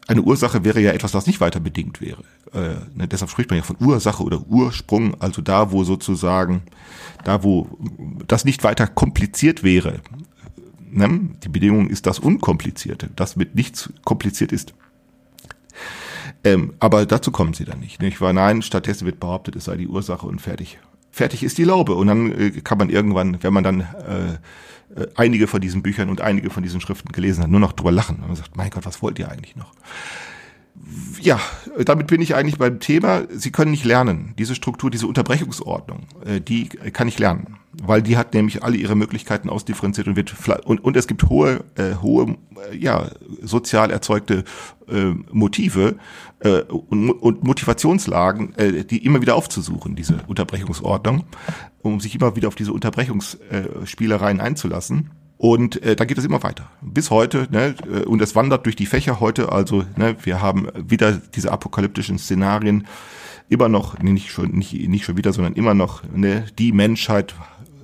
eine 0.06 0.22
Ursache 0.22 0.64
wäre 0.64 0.80
ja 0.80 0.92
etwas, 0.92 1.12
das 1.12 1.26
nicht 1.26 1.40
weiter 1.40 1.60
bedingt 1.60 2.00
wäre. 2.00 2.22
Äh, 2.52 2.76
ne, 2.94 3.08
deshalb 3.08 3.30
spricht 3.30 3.50
man 3.50 3.58
ja 3.58 3.62
von 3.62 3.76
Ursache 3.80 4.22
oder 4.22 4.40
Ursprung, 4.48 5.20
also 5.20 5.40
da, 5.40 5.72
wo 5.72 5.84
sozusagen, 5.84 6.62
da, 7.24 7.42
wo 7.42 7.68
das 8.26 8.44
nicht 8.44 8.64
weiter 8.64 8.86
kompliziert 8.86 9.62
wäre. 9.62 10.00
Ne? 10.94 11.30
Die 11.42 11.48
Bedingung 11.48 11.88
ist 11.88 12.06
das 12.06 12.18
Unkomplizierte, 12.18 13.10
das 13.16 13.36
mit 13.36 13.54
nichts 13.54 13.92
kompliziert 14.04 14.52
ist. 14.52 14.74
Ähm, 16.44 16.74
aber 16.78 17.06
dazu 17.06 17.32
kommen 17.32 17.54
sie 17.54 17.64
dann 17.64 17.80
nicht. 17.80 18.00
Nicht 18.00 18.20
wahr? 18.20 18.32
Nein, 18.32 18.62
stattdessen 18.62 19.06
wird 19.06 19.18
behauptet, 19.18 19.56
es 19.56 19.64
sei 19.64 19.76
die 19.76 19.88
Ursache 19.88 20.26
und 20.26 20.40
fertig. 20.40 20.78
Fertig 21.10 21.42
ist 21.42 21.58
die 21.58 21.64
Laube. 21.64 21.94
Und 21.94 22.06
dann 22.06 22.32
äh, 22.32 22.50
kann 22.50 22.78
man 22.78 22.90
irgendwann, 22.90 23.42
wenn 23.42 23.52
man 23.52 23.64
dann 23.64 23.80
äh, 23.80 25.00
äh, 25.00 25.06
einige 25.16 25.46
von 25.46 25.60
diesen 25.60 25.82
Büchern 25.82 26.10
und 26.10 26.20
einige 26.20 26.50
von 26.50 26.62
diesen 26.62 26.80
Schriften 26.80 27.12
gelesen 27.12 27.42
hat, 27.42 27.50
nur 27.50 27.60
noch 27.60 27.72
drüber 27.72 27.92
lachen. 27.92 28.16
Und 28.16 28.28
man 28.28 28.36
sagt, 28.36 28.56
mein 28.56 28.70
Gott, 28.70 28.84
was 28.86 29.02
wollt 29.02 29.18
ihr 29.18 29.30
eigentlich 29.30 29.56
noch? 29.56 29.72
Ja, 31.20 31.40
damit 31.84 32.08
bin 32.08 32.20
ich 32.20 32.34
eigentlich 32.34 32.58
beim 32.58 32.78
Thema. 32.80 33.22
Sie 33.30 33.50
können 33.50 33.70
nicht 33.70 33.84
lernen. 33.84 34.34
Diese 34.38 34.54
Struktur, 34.54 34.90
diese 34.90 35.06
Unterbrechungsordnung, 35.06 36.06
äh, 36.24 36.40
die 36.40 36.68
kann 36.68 37.08
ich 37.08 37.18
lernen, 37.18 37.56
weil 37.82 38.02
die 38.02 38.16
hat 38.16 38.34
nämlich 38.34 38.62
alle 38.62 38.76
ihre 38.76 38.94
Möglichkeiten 38.94 39.48
ausdifferenziert 39.48 40.06
und 40.06 40.16
wird 40.16 40.34
und, 40.64 40.82
und 40.82 40.96
es 40.96 41.06
gibt 41.06 41.28
hohe, 41.28 41.64
äh, 41.76 41.94
hohe, 42.00 42.36
äh, 42.70 42.76
ja, 42.76 43.10
sozial 43.42 43.90
erzeugte 43.90 44.44
äh, 44.88 45.12
Motive 45.30 45.96
äh, 46.40 46.62
und, 46.62 47.10
und 47.10 47.44
Motivationslagen, 47.44 48.54
äh, 48.56 48.84
die 48.84 49.04
immer 49.04 49.20
wieder 49.20 49.34
aufzusuchen, 49.34 49.96
diese 49.96 50.18
Unterbrechungsordnung, 50.26 51.24
um 51.82 52.00
sich 52.00 52.14
immer 52.14 52.36
wieder 52.36 52.48
auf 52.48 52.54
diese 52.54 52.72
Unterbrechungsspielereien 52.72 54.40
einzulassen. 54.40 55.10
Und 55.36 55.82
äh, 55.82 55.96
da 55.96 56.04
geht 56.04 56.16
es 56.16 56.24
immer 56.24 56.42
weiter. 56.42 56.70
Bis 56.80 57.10
heute, 57.10 57.48
ne, 57.50 57.74
äh, 57.92 58.04
und 58.04 58.22
es 58.22 58.34
wandert 58.34 58.66
durch 58.66 58.76
die 58.76 58.86
Fächer 58.86 59.20
heute, 59.20 59.50
also 59.52 59.84
ne, 59.96 60.16
wir 60.22 60.40
haben 60.40 60.68
wieder 60.76 61.12
diese 61.12 61.50
apokalyptischen 61.52 62.18
Szenarien, 62.18 62.86
immer 63.48 63.68
noch, 63.68 63.98
nee, 63.98 64.12
nicht 64.12 64.30
schon, 64.30 64.52
nicht, 64.52 64.72
nicht 64.72 65.04
schon 65.04 65.16
wieder, 65.16 65.32
sondern 65.32 65.54
immer 65.54 65.74
noch, 65.74 66.02
ne, 66.14 66.46
die 66.58 66.72
Menschheit 66.72 67.34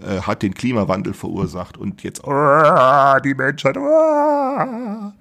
äh, 0.02 0.20
hat 0.22 0.42
den 0.42 0.54
Klimawandel 0.54 1.14
verursacht 1.14 1.76
und 1.76 2.02
jetzt 2.02 2.22
oh, 2.24 3.18
die 3.24 3.34
Menschheit, 3.34 3.76
oh, 3.76 5.12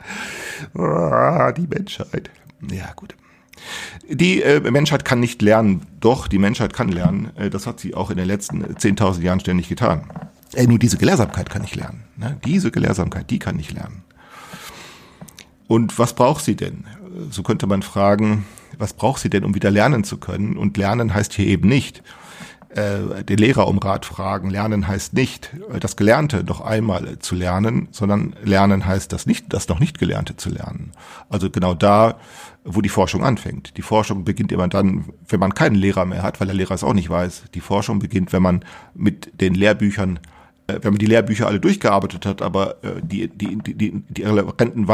oh, 0.75 1.51
die 1.55 1.67
Menschheit. 1.67 2.29
Ja, 2.71 2.91
gut. 2.95 3.15
Die 4.09 4.41
äh, 4.41 4.59
Menschheit 4.71 5.05
kann 5.05 5.19
nicht 5.19 5.41
lernen, 5.41 5.86
doch, 6.00 6.27
die 6.27 6.39
Menschheit 6.39 6.74
kann 6.74 6.89
lernen. 6.89 7.31
Äh, 7.36 7.50
das 7.50 7.67
hat 7.67 7.79
sie 7.79 7.93
auch 7.93 8.09
in 8.09 8.17
den 8.17 8.27
letzten 8.27 8.63
10.000 8.63 9.21
Jahren 9.21 9.39
ständig 9.39 9.69
getan. 9.69 10.09
Ey, 10.53 10.67
nur 10.67 10.79
diese 10.79 10.98
Gelehrsamkeit 10.98 11.50
kann 11.50 11.63
ich 11.63 11.75
lernen. 11.75 12.03
Ne? 12.17 12.38
Diese 12.45 12.71
Gelehrsamkeit, 12.71 13.29
die 13.29 13.39
kann 13.39 13.59
ich 13.59 13.71
lernen. 13.71 14.03
Und 15.67 16.00
was 16.00 16.13
braucht 16.13 16.43
sie 16.43 16.55
denn? 16.55 16.86
So 17.29 17.43
könnte 17.43 17.67
man 17.67 17.83
fragen, 17.83 18.45
was 18.79 18.93
braucht 18.93 19.21
sie 19.21 19.29
denn, 19.29 19.43
um 19.43 19.53
wieder 19.53 19.69
lernen 19.69 20.03
zu 20.03 20.17
können? 20.17 20.57
Und 20.57 20.77
lernen 20.77 21.13
heißt 21.13 21.33
hier 21.33 21.45
eben 21.45 21.69
nicht, 21.69 22.01
äh, 22.69 23.23
den 23.23 23.39
Lehrer 23.39 23.67
um 23.67 23.79
Rat 23.79 24.05
fragen. 24.05 24.49
Lernen 24.49 24.88
heißt 24.88 25.13
nicht, 25.13 25.51
das 25.79 25.95
Gelernte 25.95 26.43
noch 26.43 26.61
einmal 26.61 27.17
zu 27.19 27.35
lernen, 27.35 27.88
sondern 27.91 28.35
Lernen 28.43 28.85
heißt 28.85 29.11
das 29.11 29.25
nicht, 29.25 29.51
das 29.53 29.67
noch 29.67 29.79
nicht 29.79 29.97
Gelernte 29.97 30.38
zu 30.38 30.49
lernen. 30.49 30.91
Also 31.29 31.49
genau 31.49 31.73
da, 31.73 32.19
wo 32.63 32.81
die 32.81 32.89
Forschung 32.89 33.23
anfängt. 33.23 33.77
Die 33.77 33.81
Forschung 33.81 34.23
beginnt 34.23 34.51
immer 34.51 34.67
dann, 34.67 35.05
wenn 35.27 35.39
man 35.39 35.53
keinen 35.53 35.75
Lehrer 35.75 36.05
mehr 36.05 36.21
hat, 36.21 36.39
weil 36.39 36.47
der 36.47 36.55
Lehrer 36.55 36.75
es 36.75 36.83
auch 36.83 36.93
nicht 36.93 37.09
weiß. 37.09 37.45
Die 37.53 37.61
Forschung 37.61 37.99
beginnt, 37.99 38.33
wenn 38.33 38.43
man 38.43 38.63
mit 38.93 39.41
den 39.41 39.55
Lehrbüchern 39.55 40.19
äh, 40.67 40.79
wenn 40.81 40.93
man 40.93 40.99
die 40.99 41.07
Lehrbücher 41.07 41.47
alle 41.47 41.59
durchgearbeitet 41.59 42.25
hat, 42.25 42.41
aber 42.41 42.83
äh, 42.83 43.01
die, 43.01 43.27
die, 43.29 43.57
die, 43.57 43.73
die, 43.73 44.03
die 44.07 44.23
relevanten, 44.23 44.88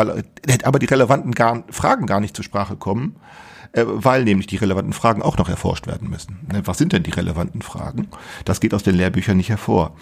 aber 0.63 0.79
die 0.79 0.85
relevanten 0.85 1.33
Fragen 1.69 2.05
gar 2.05 2.21
nicht 2.21 2.35
zur 2.35 2.45
Sprache 2.45 2.77
kommen, 2.77 3.15
äh, 3.17 3.54
weil 3.73 4.23
nämlich 4.23 4.47
die 4.47 4.57
relevanten 4.57 4.93
Fragen 4.93 5.21
auch 5.21 5.37
noch 5.37 5.49
erforscht 5.49 5.87
werden 5.87 6.09
müssen. 6.09 6.39
Ne, 6.51 6.61
was 6.65 6.77
sind 6.77 6.93
denn 6.93 7.03
die 7.03 7.11
relevanten 7.11 7.61
Fragen? 7.61 8.07
Das 8.45 8.59
geht 8.59 8.73
aus 8.73 8.83
den 8.83 8.95
Lehrbüchern 8.95 9.37
nicht 9.37 9.49
hervor. 9.49 9.95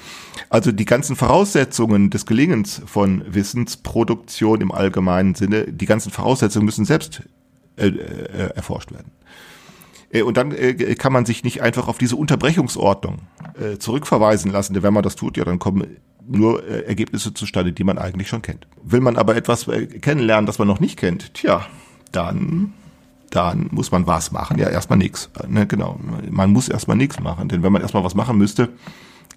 Also 0.50 0.72
die 0.72 0.86
ganzen 0.86 1.16
Voraussetzungen 1.16 2.10
des 2.10 2.26
Gelingens 2.26 2.82
von 2.86 3.24
Wissensproduktion 3.28 4.62
im 4.62 4.72
allgemeinen 4.72 5.36
Sinne, 5.36 5.66
die 5.72 5.86
ganzen 5.86 6.12
Voraussetzungen 6.12 6.66
müssen 6.66 6.86
selbst 6.86 7.24
äh, 7.76 7.88
äh, 7.88 8.56
erforscht 8.56 8.92
werden. 8.92 9.12
Äh, 10.14 10.22
und 10.22 10.38
dann 10.38 10.52
äh, 10.52 10.96
kann 10.96 11.12
man 11.12 11.26
sich 11.26 11.44
nicht 11.44 11.62
einfach 11.62 11.88
auf 11.88 11.98
diese 11.98 12.16
Unterbrechungsordnung 12.16 13.20
äh, 13.60 13.78
zurückverweisen 13.78 14.52
lassen. 14.52 14.74
Denn 14.74 14.84
wenn 14.84 14.94
man 14.94 15.04
das 15.04 15.16
tut, 15.16 15.36
ja, 15.36 15.44
dann 15.44 15.60
kommen 15.60 15.98
nur 16.26 16.66
Ergebnisse 16.66 17.34
zustande, 17.34 17.74
die 17.74 17.84
man 17.84 17.98
eigentlich 17.98 18.30
schon 18.30 18.42
kennt. 18.42 18.66
Will 18.82 19.02
man 19.02 19.18
aber 19.18 19.36
etwas 19.36 19.68
kennenlernen, 20.00 20.46
das 20.46 20.58
man 20.58 20.70
noch 20.70 20.80
nicht 20.80 20.98
kennt, 20.98 21.34
tja, 21.34 21.66
dann 22.14 22.72
dann 23.34 23.68
muss 23.72 23.92
man 23.92 24.06
was 24.06 24.32
machen. 24.32 24.60
Ja, 24.60 24.70
erstmal 24.70 25.00
nichts. 25.00 25.30
Ne, 25.48 25.66
genau. 25.66 26.00
Man 26.30 26.52
muss 26.52 26.70
erstmal 26.70 26.98
nichts 26.98 27.20
machen. 27.20 27.50
Denn 27.50 27.64
wenn 27.64 27.74
man 27.74 27.82
erstmal 27.82 28.04
was 28.04 28.14
machen 28.14 28.38
müsste, 28.38 28.70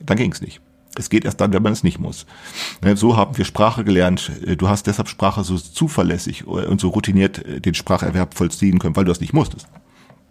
dann 0.01 0.19
ging 0.19 0.33
es 0.33 0.43
nicht. 0.43 0.61
Es 0.99 1.09
geht 1.09 1.25
erst 1.25 1.41
dann, 1.41 1.53
wenn 1.55 1.63
man 1.63 1.73
es 1.73 1.83
nicht 1.83 1.99
muss. 1.99 2.27
Ne, 2.83 2.97
so 2.97 3.17
haben 3.17 3.39
wir 3.39 3.47
Sprache 3.47 3.85
gelernt. 3.85 4.31
Du 4.59 4.69
hast 4.69 4.87
deshalb 4.87 5.09
Sprache 5.09 5.45
so 5.45 5.57
zuverlässig 5.57 6.47
und 6.47 6.79
so 6.79 6.91
routiniert 6.91 7.43
den 7.65 7.73
Spracherwerb 7.73 8.35
vollziehen 8.35 8.79
können, 8.79 8.97
weil 8.97 9.05
du 9.05 9.11
das 9.11 9.21
nicht 9.21 9.33
musstest. 9.33 9.67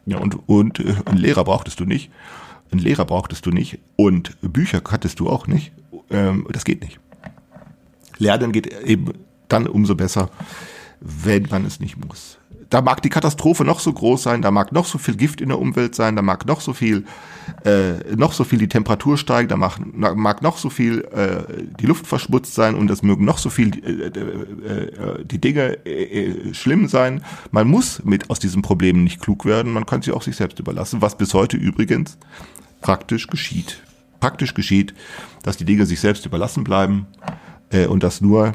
Ja, 0.05 0.19
und, 0.19 0.37
und 0.47 0.79
äh, 0.79 0.93
einen 1.05 1.17
Lehrer 1.17 1.43
brauchtest 1.43 1.79
du 1.79 1.85
nicht. 1.85 2.11
Einen 2.71 2.81
Lehrer 2.81 3.05
brauchtest 3.05 3.47
du 3.47 3.49
nicht. 3.49 3.79
Und 3.95 4.37
Bücher 4.41 4.81
hattest 4.87 5.19
du 5.19 5.27
auch 5.27 5.47
nicht. 5.47 5.71
Ähm, 6.11 6.47
das 6.51 6.65
geht 6.65 6.83
nicht. 6.83 6.99
Lernen 8.19 8.51
geht 8.51 8.67
eben 8.67 9.13
dann 9.47 9.65
umso 9.65 9.95
besser, 9.95 10.29
wenn 10.99 11.47
man 11.49 11.65
es 11.65 11.79
nicht 11.79 11.97
muss 11.97 12.37
da 12.69 12.81
mag 12.81 13.01
die 13.01 13.09
Katastrophe 13.09 13.63
noch 13.63 13.79
so 13.79 13.93
groß 13.93 14.23
sein, 14.23 14.41
da 14.41 14.51
mag 14.51 14.71
noch 14.71 14.85
so 14.85 14.97
viel 14.97 15.15
Gift 15.15 15.41
in 15.41 15.49
der 15.49 15.59
Umwelt 15.59 15.95
sein, 15.95 16.15
da 16.15 16.21
mag 16.21 16.45
noch 16.45 16.61
so 16.61 16.73
viel, 16.73 17.05
äh, 17.63 18.15
noch 18.15 18.33
so 18.33 18.43
viel 18.43 18.59
die 18.59 18.67
Temperatur 18.67 19.17
steigen, 19.17 19.49
da 19.49 19.55
mag, 19.55 19.79
mag 20.15 20.41
noch 20.41 20.57
so 20.57 20.69
viel 20.69 21.01
äh, 21.05 21.63
die 21.79 21.85
Luft 21.85 22.07
verschmutzt 22.07 22.55
sein 22.55 22.75
und 22.75 22.89
es 22.89 23.03
mögen 23.03 23.25
noch 23.25 23.37
so 23.37 23.49
viel 23.49 23.71
äh, 23.83 24.07
äh, 24.07 25.19
äh 25.19 25.25
die 25.25 25.39
Dinge 25.39 25.85
äh, 25.85 26.49
äh, 26.49 26.53
schlimm 26.53 26.87
sein. 26.87 27.23
Man 27.51 27.67
muss 27.67 28.03
mit 28.03 28.29
aus 28.29 28.39
diesen 28.39 28.61
Problemen 28.61 29.03
nicht 29.03 29.21
klug 29.21 29.45
werden, 29.45 29.71
man 29.71 29.85
kann 29.85 30.01
sie 30.01 30.11
auch 30.11 30.23
sich 30.23 30.35
selbst 30.35 30.59
überlassen, 30.59 31.01
was 31.01 31.17
bis 31.17 31.33
heute 31.33 31.57
übrigens 31.57 32.17
praktisch 32.81 33.27
geschieht. 33.27 33.81
Praktisch 34.19 34.53
geschieht, 34.53 34.93
dass 35.43 35.57
die 35.57 35.65
Dinge 35.65 35.85
sich 35.85 35.99
selbst 35.99 36.25
überlassen 36.25 36.63
bleiben 36.63 37.05
äh, 37.69 37.85
und 37.85 38.01
dass 38.01 38.21
nur, 38.21 38.53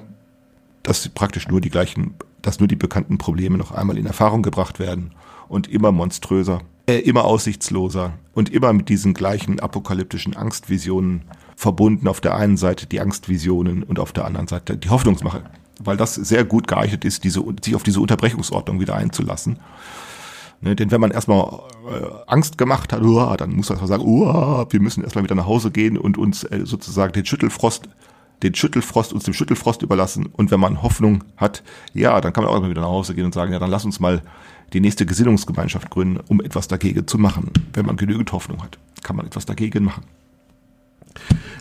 dass 0.83 1.09
praktisch 1.09 1.49
nur 1.49 1.61
die 1.61 1.71
gleichen 1.71 2.15
dass 2.43 2.61
nur 2.61 2.69
die 2.69 2.77
bekannten 2.77 3.19
Probleme 3.19 3.59
noch 3.59 3.73
einmal 3.73 3.99
in 3.99 4.07
Erfahrung 4.07 4.43
gebracht 4.43 4.79
werden 4.79 5.13
und 5.49 5.69
immer 5.69 5.93
monströser, 5.93 6.63
äh, 6.87 6.99
immer 6.99 7.25
aussichtsloser 7.25 8.13
und 8.35 8.51
immer 8.51 8.73
mit 8.73 8.89
diesen 8.89 9.15
gleichen 9.15 9.61
apokalyptischen 9.61 10.37
Angstvisionen 10.37 11.23
verbunden. 11.57 12.09
Auf 12.09 12.21
der 12.21 12.37
einen 12.37 12.57
Seite 12.57 12.87
die 12.87 13.01
Angstvisionen 13.01 13.83
und 13.83 13.99
auf 13.99 14.13
der 14.13 14.25
anderen 14.25 14.49
Seite 14.49 14.77
die 14.77 14.91
Hoffnungsmache, 14.91 15.43
weil 15.83 15.97
das 15.97 16.15
sehr 16.15 16.45
gut 16.45 16.69
geeignet 16.69 17.05
ist, 17.05 17.25
diese, 17.25 17.45
sich 17.63 17.75
auf 17.75 17.83
diese 17.83 18.01
Unterbrechungsordnung 18.01 18.81
wieder 18.81 18.97
einzulassen. 18.97 19.59
Ne, 20.63 20.77
denn 20.77 20.91
wenn 20.91 21.01
man 21.01 21.11
erstmal 21.11 21.61
äh, 21.89 22.07
Angst 22.27 22.59
gemacht 22.59 22.93
hat, 22.93 23.01
uah, 23.01 23.35
dann 23.39 23.57
muss 23.57 23.71
man 23.71 23.87
sagen, 23.87 24.05
uah, 24.05 24.67
wir 24.69 24.81
müssen 24.81 25.03
erstmal 25.03 25.25
wieder 25.25 25.35
nach 25.35 25.47
Hause 25.47 25.71
gehen 25.71 25.97
und 25.97 26.19
uns 26.19 26.45
äh, 26.45 26.61
sozusagen 26.65 27.15
den 27.15 27.25
Schüttelfrost 27.25 27.89
den 28.43 28.55
Schüttelfrost 28.55 29.13
uns 29.13 29.25
dem 29.25 29.35
Schüttelfrost 29.35 29.83
überlassen. 29.83 30.27
Und 30.27 30.51
wenn 30.51 30.61
man 30.61 30.83
Hoffnung 30.83 31.25
hat, 31.37 31.63
ja, 31.95 32.21
dann 32.21 32.33
kann 32.33 32.45
man 32.45 32.53
auch 32.53 32.61
mal 32.61 32.71
wieder 32.71 32.83
nach 32.83 32.89
Hause 32.89 33.15
gehen 33.15 33.25
und 33.25 33.35
sagen, 33.35 33.53
ja, 33.53 33.59
dann 33.59 33.71
lass 33.71 33.85
uns 33.85 34.01
mal 34.01 34.23
die 34.73 34.81
nächste 34.81 35.07
Gesinnungsgemeinschaft 35.07 35.91
gründen, 35.91 36.21
um 36.29 36.41
etwas 36.41 36.69
dagegen 36.69 37.07
zu 37.07 37.19
machen. 37.19 37.51
Wenn 37.73 37.87
man 37.87 37.97
genügend 37.97 38.33
Hoffnung 38.33 38.63
hat, 38.63 38.79
kann 39.03 39.17
man 39.17 39.27
etwas 39.27 39.47
dagegen 39.47 39.85
machen. 39.85 40.05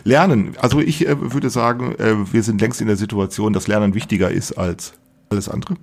Lernen. 0.04 0.54
Also 0.58 0.80
ich 0.80 1.06
äh, 1.06 1.32
würde 1.32 1.50
sagen, 1.50 1.94
äh, 1.98 2.32
wir 2.32 2.42
sind 2.42 2.60
längst 2.60 2.80
in 2.80 2.86
der 2.86 2.96
Situation, 2.96 3.52
dass 3.52 3.66
Lernen 3.66 3.94
wichtiger 3.94 4.30
ist 4.30 4.52
als 4.52 4.94
alles 5.28 5.48
andere. 5.48 5.76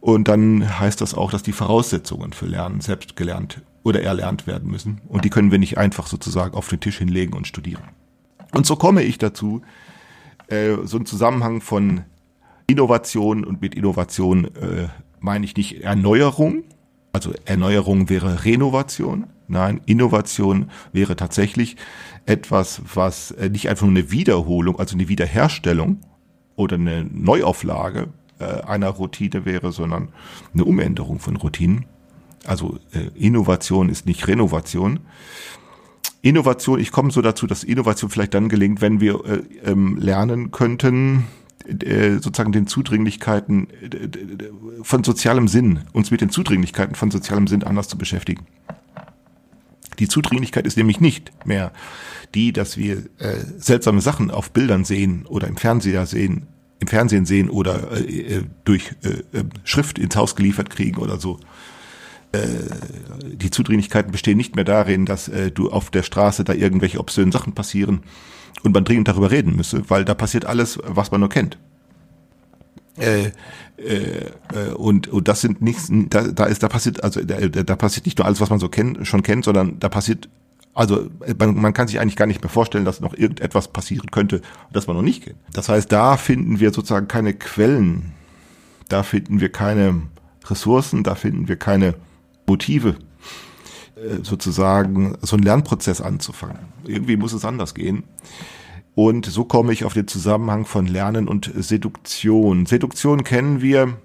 Und 0.00 0.28
dann 0.28 0.78
heißt 0.78 1.00
das 1.00 1.14
auch, 1.14 1.30
dass 1.30 1.42
die 1.42 1.52
Voraussetzungen 1.52 2.32
für 2.32 2.46
Lernen 2.46 2.80
selbst 2.80 3.16
gelernt 3.16 3.62
oder 3.82 4.02
erlernt 4.02 4.46
werden 4.46 4.70
müssen. 4.70 5.00
Und 5.08 5.24
die 5.24 5.30
können 5.30 5.50
wir 5.50 5.58
nicht 5.58 5.78
einfach 5.78 6.06
sozusagen 6.06 6.54
auf 6.54 6.68
den 6.68 6.80
Tisch 6.80 6.98
hinlegen 6.98 7.34
und 7.34 7.46
studieren. 7.46 7.82
Und 8.54 8.66
so 8.66 8.76
komme 8.76 9.02
ich 9.02 9.18
dazu, 9.18 9.62
äh, 10.48 10.76
so 10.84 10.98
ein 10.98 11.06
Zusammenhang 11.06 11.60
von 11.60 12.04
Innovation 12.66 13.44
und 13.44 13.60
mit 13.60 13.74
Innovation 13.74 14.46
äh, 14.56 14.88
meine 15.20 15.44
ich 15.44 15.56
nicht 15.56 15.82
Erneuerung. 15.82 16.64
Also 17.12 17.32
Erneuerung 17.44 18.08
wäre 18.08 18.44
Renovation. 18.44 19.26
Nein, 19.46 19.80
Innovation 19.86 20.70
wäre 20.92 21.16
tatsächlich 21.16 21.76
etwas, 22.26 22.82
was 22.94 23.30
äh, 23.32 23.48
nicht 23.48 23.68
einfach 23.68 23.86
nur 23.86 23.96
eine 23.96 24.10
Wiederholung, 24.10 24.78
also 24.78 24.94
eine 24.94 25.08
Wiederherstellung 25.08 26.00
oder 26.56 26.76
eine 26.76 27.04
Neuauflage 27.04 28.08
äh, 28.38 28.44
einer 28.44 28.88
Routine 28.88 29.44
wäre, 29.44 29.72
sondern 29.72 30.08
eine 30.52 30.64
Umänderung 30.64 31.18
von 31.18 31.36
Routinen. 31.36 31.86
Also 32.46 32.78
Innovation 33.14 33.90
ist 33.90 34.06
nicht 34.06 34.26
Renovation. 34.26 35.00
Innovation, 36.22 36.80
ich 36.80 36.90
komme 36.90 37.10
so 37.10 37.22
dazu, 37.22 37.46
dass 37.46 37.64
Innovation 37.64 38.10
vielleicht 38.10 38.34
dann 38.34 38.48
gelingt, 38.48 38.80
wenn 38.80 39.00
wir 39.00 39.24
äh, 39.24 39.42
ähm, 39.64 39.96
lernen 39.98 40.50
könnten, 40.50 41.24
äh, 41.66 42.14
sozusagen 42.14 42.52
den 42.52 42.66
Zudringlichkeiten 42.66 43.68
von 44.82 45.04
sozialem 45.04 45.48
Sinn, 45.48 45.80
uns 45.92 46.10
mit 46.10 46.20
den 46.20 46.30
Zudringlichkeiten 46.30 46.94
von 46.94 47.10
sozialem 47.10 47.46
Sinn 47.46 47.62
anders 47.62 47.88
zu 47.88 47.98
beschäftigen. 47.98 48.46
Die 49.98 50.08
Zudringlichkeit 50.08 50.66
ist 50.66 50.76
nämlich 50.76 51.00
nicht 51.00 51.32
mehr 51.46 51.72
die, 52.34 52.52
dass 52.52 52.76
wir 52.76 53.04
äh, 53.18 53.36
seltsame 53.58 54.00
Sachen 54.00 54.30
auf 54.30 54.50
Bildern 54.50 54.84
sehen 54.84 55.26
oder 55.26 55.48
im 55.48 55.56
Fernseher 55.56 56.06
sehen, 56.06 56.46
im 56.80 56.88
Fernsehen 56.88 57.26
sehen 57.26 57.50
oder 57.50 57.92
äh, 57.92 58.36
äh 58.36 58.44
durch 58.64 58.92
äh, 59.02 59.38
äh, 59.38 59.44
Schrift 59.64 59.98
ins 59.98 60.14
Haus 60.16 60.36
geliefert 60.36 60.70
kriegen 60.70 60.98
oder 60.98 61.18
so. 61.18 61.40
Äh, 62.32 62.40
die 63.22 63.50
Zudringlichkeiten 63.50 64.12
bestehen 64.12 64.36
nicht 64.36 64.54
mehr 64.54 64.64
darin, 64.64 65.06
dass 65.06 65.28
äh, 65.28 65.50
du 65.50 65.70
auf 65.70 65.90
der 65.90 66.02
Straße 66.02 66.44
da 66.44 66.52
irgendwelche 66.52 67.00
obszönen 67.00 67.32
Sachen 67.32 67.54
passieren 67.54 68.00
und 68.62 68.74
man 68.74 68.84
dringend 68.84 69.08
darüber 69.08 69.30
reden 69.30 69.56
müsse, 69.56 69.82
weil 69.88 70.04
da 70.04 70.14
passiert 70.14 70.44
alles, 70.44 70.78
was 70.84 71.10
man 71.10 71.20
nur 71.20 71.30
kennt. 71.30 71.58
Äh, 72.98 73.30
äh, 73.76 74.72
und, 74.74 75.08
und 75.08 75.28
das 75.28 75.40
sind 75.40 75.62
nichts, 75.62 75.88
da, 75.90 76.22
da 76.28 76.44
ist, 76.46 76.62
da 76.62 76.68
passiert, 76.68 77.02
also 77.02 77.22
da, 77.24 77.38
da 77.38 77.76
passiert 77.76 78.06
nicht 78.06 78.18
nur 78.18 78.26
alles, 78.26 78.40
was 78.40 78.50
man 78.50 78.58
so 78.58 78.68
kennt, 78.68 79.06
schon 79.06 79.22
kennt, 79.22 79.44
sondern 79.44 79.78
da 79.78 79.88
passiert, 79.88 80.28
also 80.74 81.08
man, 81.38 81.54
man 81.54 81.72
kann 81.72 81.88
sich 81.88 82.00
eigentlich 82.00 82.16
gar 82.16 82.26
nicht 82.26 82.42
mehr 82.42 82.50
vorstellen, 82.50 82.84
dass 82.84 83.00
noch 83.00 83.14
irgendetwas 83.14 83.68
passieren 83.68 84.10
könnte, 84.10 84.42
das 84.72 84.86
man 84.86 84.96
noch 84.96 85.02
nicht 85.02 85.24
kennt. 85.24 85.36
Das 85.52 85.68
heißt, 85.68 85.90
da 85.90 86.16
finden 86.16 86.60
wir 86.60 86.72
sozusagen 86.72 87.08
keine 87.08 87.34
Quellen, 87.34 88.12
da 88.88 89.02
finden 89.02 89.40
wir 89.40 89.50
keine 89.50 90.02
Ressourcen, 90.44 91.04
da 91.04 91.14
finden 91.14 91.46
wir 91.48 91.56
keine 91.56 91.94
Motive, 92.48 92.96
äh, 93.96 94.24
sozusagen 94.24 95.16
so 95.22 95.36
einen 95.36 95.44
Lernprozess 95.44 96.00
anzufangen. 96.00 96.58
Irgendwie 96.84 97.16
muss 97.16 97.32
es 97.32 97.44
anders 97.44 97.74
gehen. 97.74 98.04
Und 98.94 99.26
so 99.26 99.44
komme 99.44 99.72
ich 99.72 99.84
auf 99.84 99.94
den 99.94 100.08
Zusammenhang 100.08 100.66
von 100.66 100.86
Lernen 100.86 101.28
und 101.28 101.52
Seduktion. 101.54 102.66
Seduktion 102.66 103.22
kennen 103.22 103.62
wir 103.62 103.96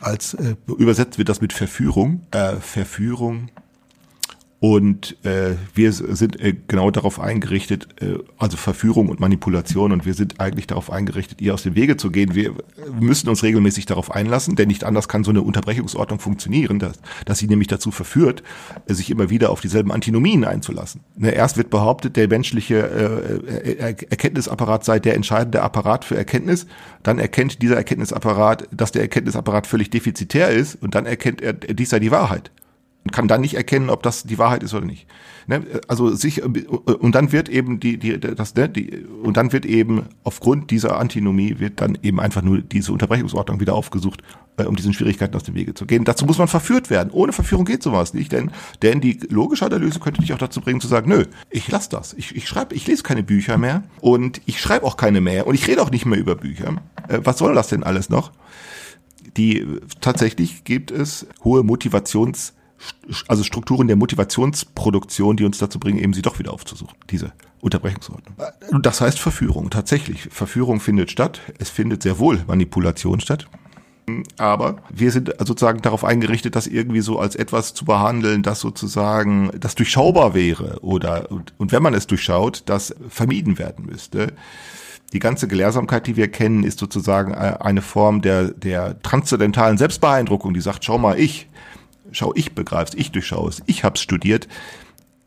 als 0.00 0.34
äh, 0.34 0.56
übersetzt 0.66 1.18
wird 1.18 1.28
das 1.28 1.40
mit 1.40 1.52
Verführung. 1.52 2.22
Äh, 2.32 2.56
Verführung 2.56 3.50
und 4.64 5.22
äh, 5.26 5.56
wir 5.74 5.92
sind 5.92 6.40
äh, 6.40 6.54
genau 6.68 6.90
darauf 6.90 7.20
eingerichtet, 7.20 7.86
äh, 8.00 8.14
also 8.38 8.56
Verführung 8.56 9.10
und 9.10 9.20
Manipulation, 9.20 9.92
und 9.92 10.06
wir 10.06 10.14
sind 10.14 10.40
eigentlich 10.40 10.66
darauf 10.66 10.90
eingerichtet, 10.90 11.42
ihr 11.42 11.52
aus 11.52 11.64
dem 11.64 11.74
Wege 11.74 11.98
zu 11.98 12.10
gehen. 12.10 12.34
Wir 12.34 12.54
müssen 12.98 13.28
uns 13.28 13.42
regelmäßig 13.42 13.84
darauf 13.84 14.10
einlassen, 14.10 14.56
denn 14.56 14.68
nicht 14.68 14.84
anders 14.84 15.06
kann 15.06 15.22
so 15.22 15.32
eine 15.32 15.42
Unterbrechungsordnung 15.42 16.18
funktionieren, 16.18 16.78
dass, 16.78 16.98
dass 17.26 17.40
sie 17.40 17.46
nämlich 17.46 17.68
dazu 17.68 17.90
verführt, 17.90 18.42
sich 18.86 19.10
immer 19.10 19.28
wieder 19.28 19.50
auf 19.50 19.60
dieselben 19.60 19.92
Antinomien 19.92 20.46
einzulassen. 20.46 21.02
Ne, 21.14 21.32
erst 21.32 21.58
wird 21.58 21.68
behauptet, 21.68 22.16
der 22.16 22.28
menschliche 22.28 23.42
äh, 23.46 23.80
äh 23.80 23.94
Erkenntnisapparat 24.08 24.82
sei 24.82 24.98
der 24.98 25.14
entscheidende 25.14 25.60
Apparat 25.60 26.06
für 26.06 26.16
Erkenntnis, 26.16 26.66
dann 27.02 27.18
erkennt 27.18 27.60
dieser 27.60 27.76
Erkenntnisapparat, 27.76 28.66
dass 28.70 28.92
der 28.92 29.02
Erkenntnisapparat 29.02 29.66
völlig 29.66 29.90
defizitär 29.90 30.48
ist, 30.48 30.82
und 30.82 30.94
dann 30.94 31.04
erkennt 31.04 31.42
er, 31.42 31.52
dies 31.52 31.90
sei 31.90 31.98
die 31.98 32.10
Wahrheit 32.10 32.50
kann 33.12 33.28
dann 33.28 33.42
nicht 33.42 33.54
erkennen, 33.54 33.90
ob 33.90 34.02
das 34.02 34.24
die 34.24 34.38
Wahrheit 34.38 34.62
ist 34.62 34.72
oder 34.72 34.86
nicht. 34.86 35.06
Ne? 35.46 35.62
Also 35.88 36.14
sich 36.14 36.42
und 36.42 37.14
dann 37.14 37.32
wird 37.32 37.48
eben 37.50 37.78
die 37.78 37.98
die 37.98 38.18
das 38.18 38.54
ne, 38.54 38.68
die 38.68 39.04
und 39.22 39.36
dann 39.36 39.52
wird 39.52 39.66
eben 39.66 40.04
aufgrund 40.22 40.70
dieser 40.70 40.98
Antinomie 40.98 41.58
wird 41.58 41.80
dann 41.82 41.98
eben 42.02 42.18
einfach 42.18 42.40
nur 42.40 42.62
diese 42.62 42.92
Unterbrechungsordnung 42.92 43.60
wieder 43.60 43.74
aufgesucht, 43.74 44.22
äh, 44.56 44.64
um 44.64 44.74
diesen 44.74 44.94
Schwierigkeiten 44.94 45.36
aus 45.36 45.42
dem 45.42 45.54
Wege 45.54 45.74
zu 45.74 45.84
gehen. 45.84 46.04
Dazu 46.04 46.24
muss 46.24 46.38
man 46.38 46.48
verführt 46.48 46.88
werden. 46.88 47.10
Ohne 47.12 47.32
Verführung 47.32 47.66
geht 47.66 47.82
sowas 47.82 48.14
nicht, 48.14 48.32
denn 48.32 48.50
denn 48.82 49.02
die 49.02 49.20
logische 49.28 49.66
Analyse 49.66 50.00
könnte 50.00 50.22
dich 50.22 50.32
auch 50.32 50.38
dazu 50.38 50.62
bringen 50.62 50.80
zu 50.80 50.88
sagen, 50.88 51.10
nö, 51.10 51.24
ich 51.50 51.70
lass 51.70 51.90
das. 51.90 52.14
Ich 52.14 52.34
ich 52.34 52.48
schreibe, 52.48 52.74
ich 52.74 52.86
lese 52.86 53.02
keine 53.02 53.22
Bücher 53.22 53.58
mehr 53.58 53.82
und 54.00 54.40
ich 54.46 54.60
schreibe 54.60 54.86
auch 54.86 54.96
keine 54.96 55.20
mehr 55.20 55.46
und 55.46 55.54
ich 55.54 55.66
rede 55.68 55.82
auch 55.82 55.90
nicht 55.90 56.06
mehr 56.06 56.18
über 56.18 56.36
Bücher. 56.36 56.76
Äh, 57.08 57.20
was 57.22 57.36
soll 57.36 57.54
das 57.54 57.68
denn 57.68 57.82
alles 57.82 58.08
noch? 58.08 58.32
Die 59.36 59.66
tatsächlich 60.00 60.64
gibt 60.64 60.90
es 60.90 61.26
hohe 61.42 61.62
Motivations 61.62 62.54
also 63.28 63.44
Strukturen 63.44 63.86
der 63.86 63.96
Motivationsproduktion, 63.96 65.36
die 65.36 65.44
uns 65.44 65.58
dazu 65.58 65.78
bringen, 65.78 65.98
eben 65.98 66.12
sie 66.12 66.22
doch 66.22 66.38
wieder 66.38 66.52
aufzusuchen, 66.52 66.96
diese 67.10 67.32
Unterbrechungsordnung. 67.60 68.34
Das 68.82 69.00
heißt 69.00 69.18
Verführung, 69.18 69.70
tatsächlich. 69.70 70.28
Verführung 70.30 70.80
findet 70.80 71.10
statt. 71.10 71.40
Es 71.58 71.70
findet 71.70 72.02
sehr 72.02 72.18
wohl 72.18 72.42
Manipulation 72.46 73.20
statt. 73.20 73.46
Aber 74.36 74.76
wir 74.90 75.10
sind 75.10 75.34
sozusagen 75.38 75.80
darauf 75.80 76.04
eingerichtet, 76.04 76.56
das 76.56 76.66
irgendwie 76.66 77.00
so 77.00 77.18
als 77.18 77.36
etwas 77.36 77.72
zu 77.72 77.86
behandeln, 77.86 78.42
das 78.42 78.60
sozusagen, 78.60 79.50
das 79.58 79.74
durchschaubar 79.76 80.34
wäre 80.34 80.78
oder, 80.82 81.30
und, 81.30 81.54
und 81.56 81.72
wenn 81.72 81.82
man 81.82 81.94
es 81.94 82.06
durchschaut, 82.06 82.64
das 82.66 82.94
vermieden 83.08 83.58
werden 83.58 83.86
müsste. 83.86 84.34
Die 85.14 85.20
ganze 85.20 85.48
Gelehrsamkeit, 85.48 86.06
die 86.06 86.16
wir 86.16 86.28
kennen, 86.28 86.64
ist 86.64 86.80
sozusagen 86.80 87.32
äh, 87.32 87.56
eine 87.60 87.80
Form 87.80 88.20
der, 88.20 88.48
der 88.50 89.00
transzendentalen 89.00 89.78
Selbstbeeindruckung, 89.78 90.52
die 90.52 90.60
sagt, 90.60 90.84
schau 90.84 90.98
mal, 90.98 91.18
ich, 91.18 91.48
schau, 92.14 92.32
ich 92.34 92.52
begreif's, 92.52 92.94
ich 92.94 93.12
durchschaue 93.12 93.48
es, 93.48 93.62
ich 93.66 93.84
hab's 93.84 94.00
studiert, 94.00 94.48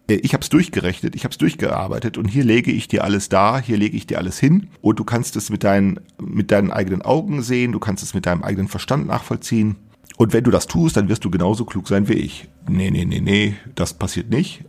äh, 0.10 0.16
ich 0.16 0.34
hab's 0.34 0.50
durchgerechnet, 0.50 1.16
ich 1.16 1.26
hab's 1.26 1.38
durchgearbeitet 1.38 2.18
und 2.18 2.26
hier 2.26 2.44
lege 2.44 2.72
ich 2.72 2.88
dir 2.88 3.04
alles 3.04 3.30
da, 3.30 3.60
hier 3.60 3.78
lege 3.78 3.96
ich 3.96 4.08
dir 4.08 4.18
alles 4.18 4.40
hin 4.40 4.70
und 4.82 5.00
du 5.00 5.04
kannst 5.04 5.36
es 5.36 5.50
mit 5.50 5.64
deinen, 5.64 6.00
mit 6.20 6.52
deinen 6.52 6.72
eigenen 6.72 7.02
Augen 7.02 7.42
sehen, 7.42 7.72
du 7.72 7.80
kannst 7.80 8.04
es 8.04 8.14
mit 8.14 8.26
deinem 8.26 8.44
eigenen 8.44 8.68
Verstand 8.68 9.08
nachvollziehen. 9.08 9.76
Und 10.18 10.34
wenn 10.34 10.44
du 10.44 10.50
das 10.50 10.66
tust, 10.66 10.98
dann 10.98 11.10
wirst 11.10 11.26
du 11.26 11.30
genauso 11.30 11.64
klug 11.64 11.88
sein 11.88 12.08
wie 12.08 12.14
ich. 12.14 12.48
Nee, 12.68 12.90
nee, 12.90 13.06
nee, 13.06 13.20
nee, 13.22 13.56
das 13.76 13.94
passiert 13.94 14.32
nicht. 14.32 14.64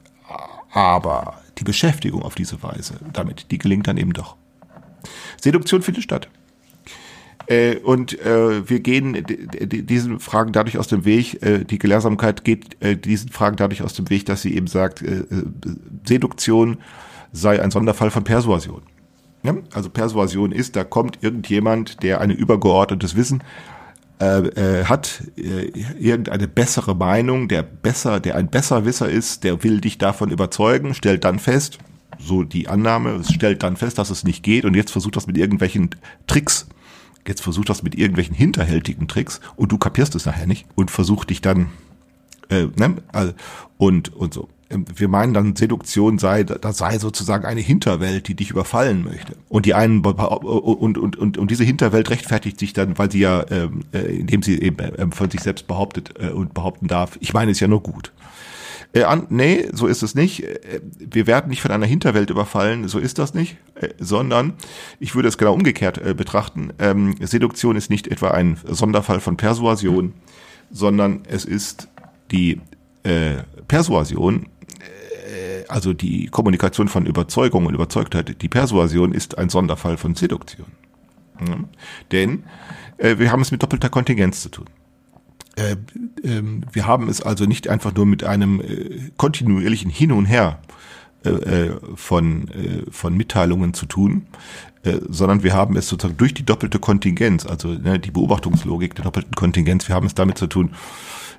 Aber 0.70 1.40
die 1.56 1.64
Beschäftigung 1.64 2.22
auf 2.22 2.34
diese 2.34 2.62
Weise 2.62 3.00
damit, 3.14 3.50
die 3.50 3.56
gelingt 3.56 3.86
dann 3.86 3.96
eben 3.96 4.12
doch. 4.12 4.36
Seduktion 5.40 5.80
findet 5.80 6.04
statt. 6.04 6.28
Äh, 7.48 7.76
und 7.76 8.20
äh, 8.20 8.68
wir 8.68 8.80
gehen 8.80 9.24
diesen 9.26 10.20
Fragen 10.20 10.52
dadurch 10.52 10.76
aus 10.76 10.86
dem 10.86 11.06
Weg, 11.06 11.42
äh, 11.42 11.64
die 11.64 11.78
Gelehrsamkeit 11.78 12.44
geht 12.44 12.76
äh, 12.80 12.94
diesen 12.94 13.30
Fragen 13.30 13.56
dadurch 13.56 13.82
aus 13.82 13.94
dem 13.94 14.10
Weg, 14.10 14.26
dass 14.26 14.42
sie 14.42 14.54
eben 14.54 14.66
sagt, 14.66 15.00
äh, 15.00 15.20
äh, 15.20 15.44
Seduktion 16.06 16.76
sei 17.32 17.62
ein 17.62 17.70
Sonderfall 17.70 18.10
von 18.10 18.24
Persuasion. 18.24 18.82
Ja? 19.42 19.54
Also 19.72 19.88
Persuasion 19.88 20.52
ist, 20.52 20.76
da 20.76 20.84
kommt 20.84 21.22
irgendjemand, 21.22 22.02
der 22.02 22.20
ein 22.20 22.30
übergeordnetes 22.30 23.16
Wissen 23.16 23.42
äh, 24.20 24.80
äh, 24.80 24.84
hat 24.84 25.22
äh, 25.38 25.70
irgendeine 25.98 26.48
bessere 26.48 26.94
Meinung, 26.94 27.48
der 27.48 27.62
besser, 27.62 28.20
der 28.20 28.36
ein 28.36 28.50
Besserwisser 28.50 29.08
ist, 29.08 29.44
der 29.44 29.62
will 29.62 29.80
dich 29.80 29.96
davon 29.96 30.30
überzeugen, 30.30 30.92
stellt 30.92 31.24
dann 31.24 31.38
fest, 31.38 31.78
so 32.18 32.42
die 32.42 32.68
Annahme, 32.68 33.22
stellt 33.24 33.62
dann 33.62 33.76
fest, 33.76 33.96
dass 33.96 34.10
es 34.10 34.24
nicht 34.24 34.42
geht 34.42 34.66
und 34.66 34.74
jetzt 34.74 34.90
versucht 34.90 35.16
das 35.16 35.26
mit 35.26 35.38
irgendwelchen 35.38 35.90
Tricks 36.26 36.68
jetzt 37.28 37.42
versucht 37.42 37.68
das 37.68 37.82
mit 37.82 37.94
irgendwelchen 37.94 38.34
hinterhältigen 38.34 39.08
Tricks 39.08 39.40
und 39.56 39.72
du 39.72 39.78
kapierst 39.78 40.14
es 40.14 40.26
nachher 40.26 40.46
nicht 40.46 40.66
und 40.74 40.90
versucht 40.90 41.30
dich 41.30 41.40
dann 41.40 41.70
äh, 42.48 42.66
ne, 42.76 42.96
und 43.76 44.14
und 44.14 44.34
so. 44.34 44.48
Ähm, 44.70 44.84
wir 44.94 45.08
meinen 45.08 45.34
dann, 45.34 45.56
Seduktion 45.56 46.18
sei, 46.18 46.44
das 46.44 46.78
sei 46.78 46.98
sozusagen 46.98 47.46
eine 47.46 47.60
Hinterwelt, 47.60 48.28
die 48.28 48.34
dich 48.34 48.50
überfallen 48.50 49.04
möchte. 49.04 49.36
Und 49.48 49.66
die 49.66 49.74
einen 49.74 50.04
und 50.04 50.98
und 50.98 51.16
und 51.16 51.38
und 51.38 51.50
diese 51.50 51.64
Hinterwelt 51.64 52.10
rechtfertigt 52.10 52.58
sich 52.58 52.72
dann, 52.72 52.98
weil 52.98 53.10
sie 53.10 53.20
ja, 53.20 53.44
ähm, 53.50 53.84
äh, 53.92 54.18
indem 54.18 54.42
sie 54.42 54.60
eben 54.60 54.78
äh, 54.78 55.06
von 55.10 55.30
sich 55.30 55.40
selbst 55.40 55.66
behauptet 55.66 56.14
äh, 56.18 56.30
und 56.30 56.54
behaupten 56.54 56.86
darf, 56.86 57.16
ich 57.20 57.32
meine 57.32 57.50
es 57.52 57.60
ja 57.60 57.68
nur 57.68 57.82
gut. 57.82 58.12
Äh, 58.94 59.02
an, 59.02 59.26
nee, 59.28 59.68
so 59.72 59.86
ist 59.86 60.02
es 60.02 60.14
nicht. 60.14 60.44
Äh, 60.44 60.80
wir 60.98 61.26
werden 61.26 61.50
nicht 61.50 61.60
von 61.60 61.70
einer 61.70 61.86
Hinterwelt 61.86 62.30
überfallen, 62.30 62.88
so 62.88 62.98
ist 62.98 63.18
das 63.18 63.34
nicht, 63.34 63.56
äh, 63.74 63.88
sondern 63.98 64.54
ich 64.98 65.14
würde 65.14 65.28
es 65.28 65.38
genau 65.38 65.54
umgekehrt 65.54 65.98
äh, 65.98 66.14
betrachten. 66.14 66.72
Ähm, 66.78 67.14
Seduktion 67.20 67.76
ist 67.76 67.90
nicht 67.90 68.06
etwa 68.06 68.30
ein 68.30 68.58
Sonderfall 68.64 69.20
von 69.20 69.36
Persuasion, 69.36 70.14
sondern 70.70 71.22
es 71.28 71.44
ist 71.44 71.88
die 72.30 72.60
äh, 73.02 73.42
Persuasion, 73.68 74.46
äh, 74.80 75.64
also 75.68 75.92
die 75.92 76.26
Kommunikation 76.28 76.88
von 76.88 77.04
Überzeugung 77.04 77.66
und 77.66 77.74
Überzeugtheit, 77.74 78.40
die 78.40 78.48
Persuasion 78.48 79.12
ist 79.12 79.36
ein 79.36 79.50
Sonderfall 79.50 79.98
von 79.98 80.14
Seduktion. 80.14 80.66
Ja? 81.46 81.56
Denn 82.10 82.44
äh, 82.96 83.18
wir 83.18 83.30
haben 83.30 83.42
es 83.42 83.50
mit 83.50 83.62
doppelter 83.62 83.90
Kontingenz 83.90 84.42
zu 84.42 84.48
tun. 84.48 84.66
Äh, 85.58 85.72
äh, 86.22 86.42
wir 86.72 86.86
haben 86.86 87.08
es 87.08 87.20
also 87.20 87.44
nicht 87.44 87.68
einfach 87.68 87.94
nur 87.94 88.06
mit 88.06 88.24
einem 88.24 88.60
äh, 88.60 89.10
kontinuierlichen 89.16 89.90
Hin 89.90 90.12
und 90.12 90.26
Her 90.26 90.60
äh, 91.24 91.30
äh, 91.30 91.80
von, 91.96 92.48
äh, 92.48 92.90
von 92.90 93.16
Mitteilungen 93.16 93.74
zu 93.74 93.86
tun, 93.86 94.26
sondern 95.08 95.42
wir 95.42 95.54
haben 95.54 95.76
es 95.76 95.88
sozusagen 95.88 96.16
durch 96.16 96.32
die 96.32 96.44
doppelte 96.44 96.78
Kontingenz, 96.78 97.44
also 97.44 97.68
ne, 97.68 97.98
die 97.98 98.12
Beobachtungslogik 98.12 98.94
der 98.94 99.04
doppelten 99.04 99.34
Kontingenz, 99.34 99.88
wir 99.88 99.94
haben 99.94 100.06
es 100.06 100.14
damit 100.14 100.38
zu 100.38 100.46
tun, 100.46 100.70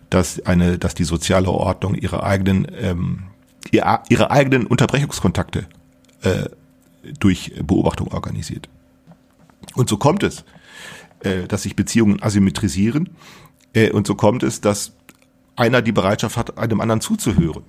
dass 0.10 0.45
eine, 0.45 0.77
dass 0.77 0.93
die 0.93 1.05
soziale 1.05 1.49
Ordnung 1.49 1.95
ihre 1.95 2.21
eigenen 2.21 2.67
ähm, 2.79 3.23
ihre, 3.71 4.29
eigenen 4.29 4.67
Unterbrechungskontakte 4.67 5.67
durch 7.19 7.53
Beobachtung 7.63 8.10
organisiert. 8.10 8.67
Und 9.73 9.89
so 9.89 9.97
kommt 9.97 10.23
es, 10.23 10.43
dass 11.47 11.63
sich 11.63 11.75
Beziehungen 11.75 12.21
asymmetrisieren 12.21 13.10
und 13.93 14.08
so 14.08 14.15
kommt 14.15 14.43
es, 14.43 14.62
dass 14.62 14.93
einer 15.55 15.82
die 15.82 15.91
Bereitschaft 15.91 16.38
hat, 16.38 16.58
einem 16.58 16.82
anderen 16.82 17.01
zuzuhören. 17.01 17.63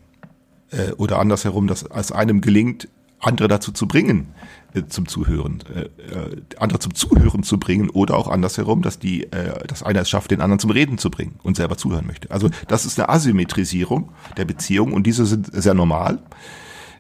Äh, 0.70 0.92
oder 0.92 1.18
andersherum, 1.18 1.66
dass 1.66 1.82
es 1.82 2.12
einem 2.12 2.40
gelingt, 2.40 2.88
andere 3.18 3.48
dazu 3.48 3.72
zu 3.72 3.86
bringen, 3.86 4.28
äh, 4.72 4.84
zum 4.88 5.06
Zuhören, 5.08 5.62
äh, 5.74 5.80
äh, 5.80 6.42
andere 6.58 6.78
zum 6.78 6.94
Zuhören 6.94 7.42
zu 7.42 7.58
bringen 7.58 7.90
oder 7.90 8.16
auch 8.16 8.28
andersherum, 8.28 8.82
dass 8.82 8.98
die, 8.98 9.24
äh, 9.24 9.66
dass 9.66 9.82
einer 9.82 10.00
es 10.00 10.08
schafft, 10.08 10.30
den 10.30 10.40
anderen 10.40 10.58
zum 10.58 10.70
Reden 10.70 10.96
zu 10.96 11.10
bringen 11.10 11.38
und 11.42 11.56
selber 11.56 11.76
zuhören 11.76 12.06
möchte. 12.06 12.30
Also 12.30 12.48
das 12.68 12.86
ist 12.86 12.98
eine 12.98 13.08
Asymmetrisierung 13.08 14.12
der 14.36 14.44
Beziehung 14.44 14.92
und 14.92 15.06
diese 15.06 15.26
sind 15.26 15.50
sehr 15.52 15.74
normal 15.74 16.20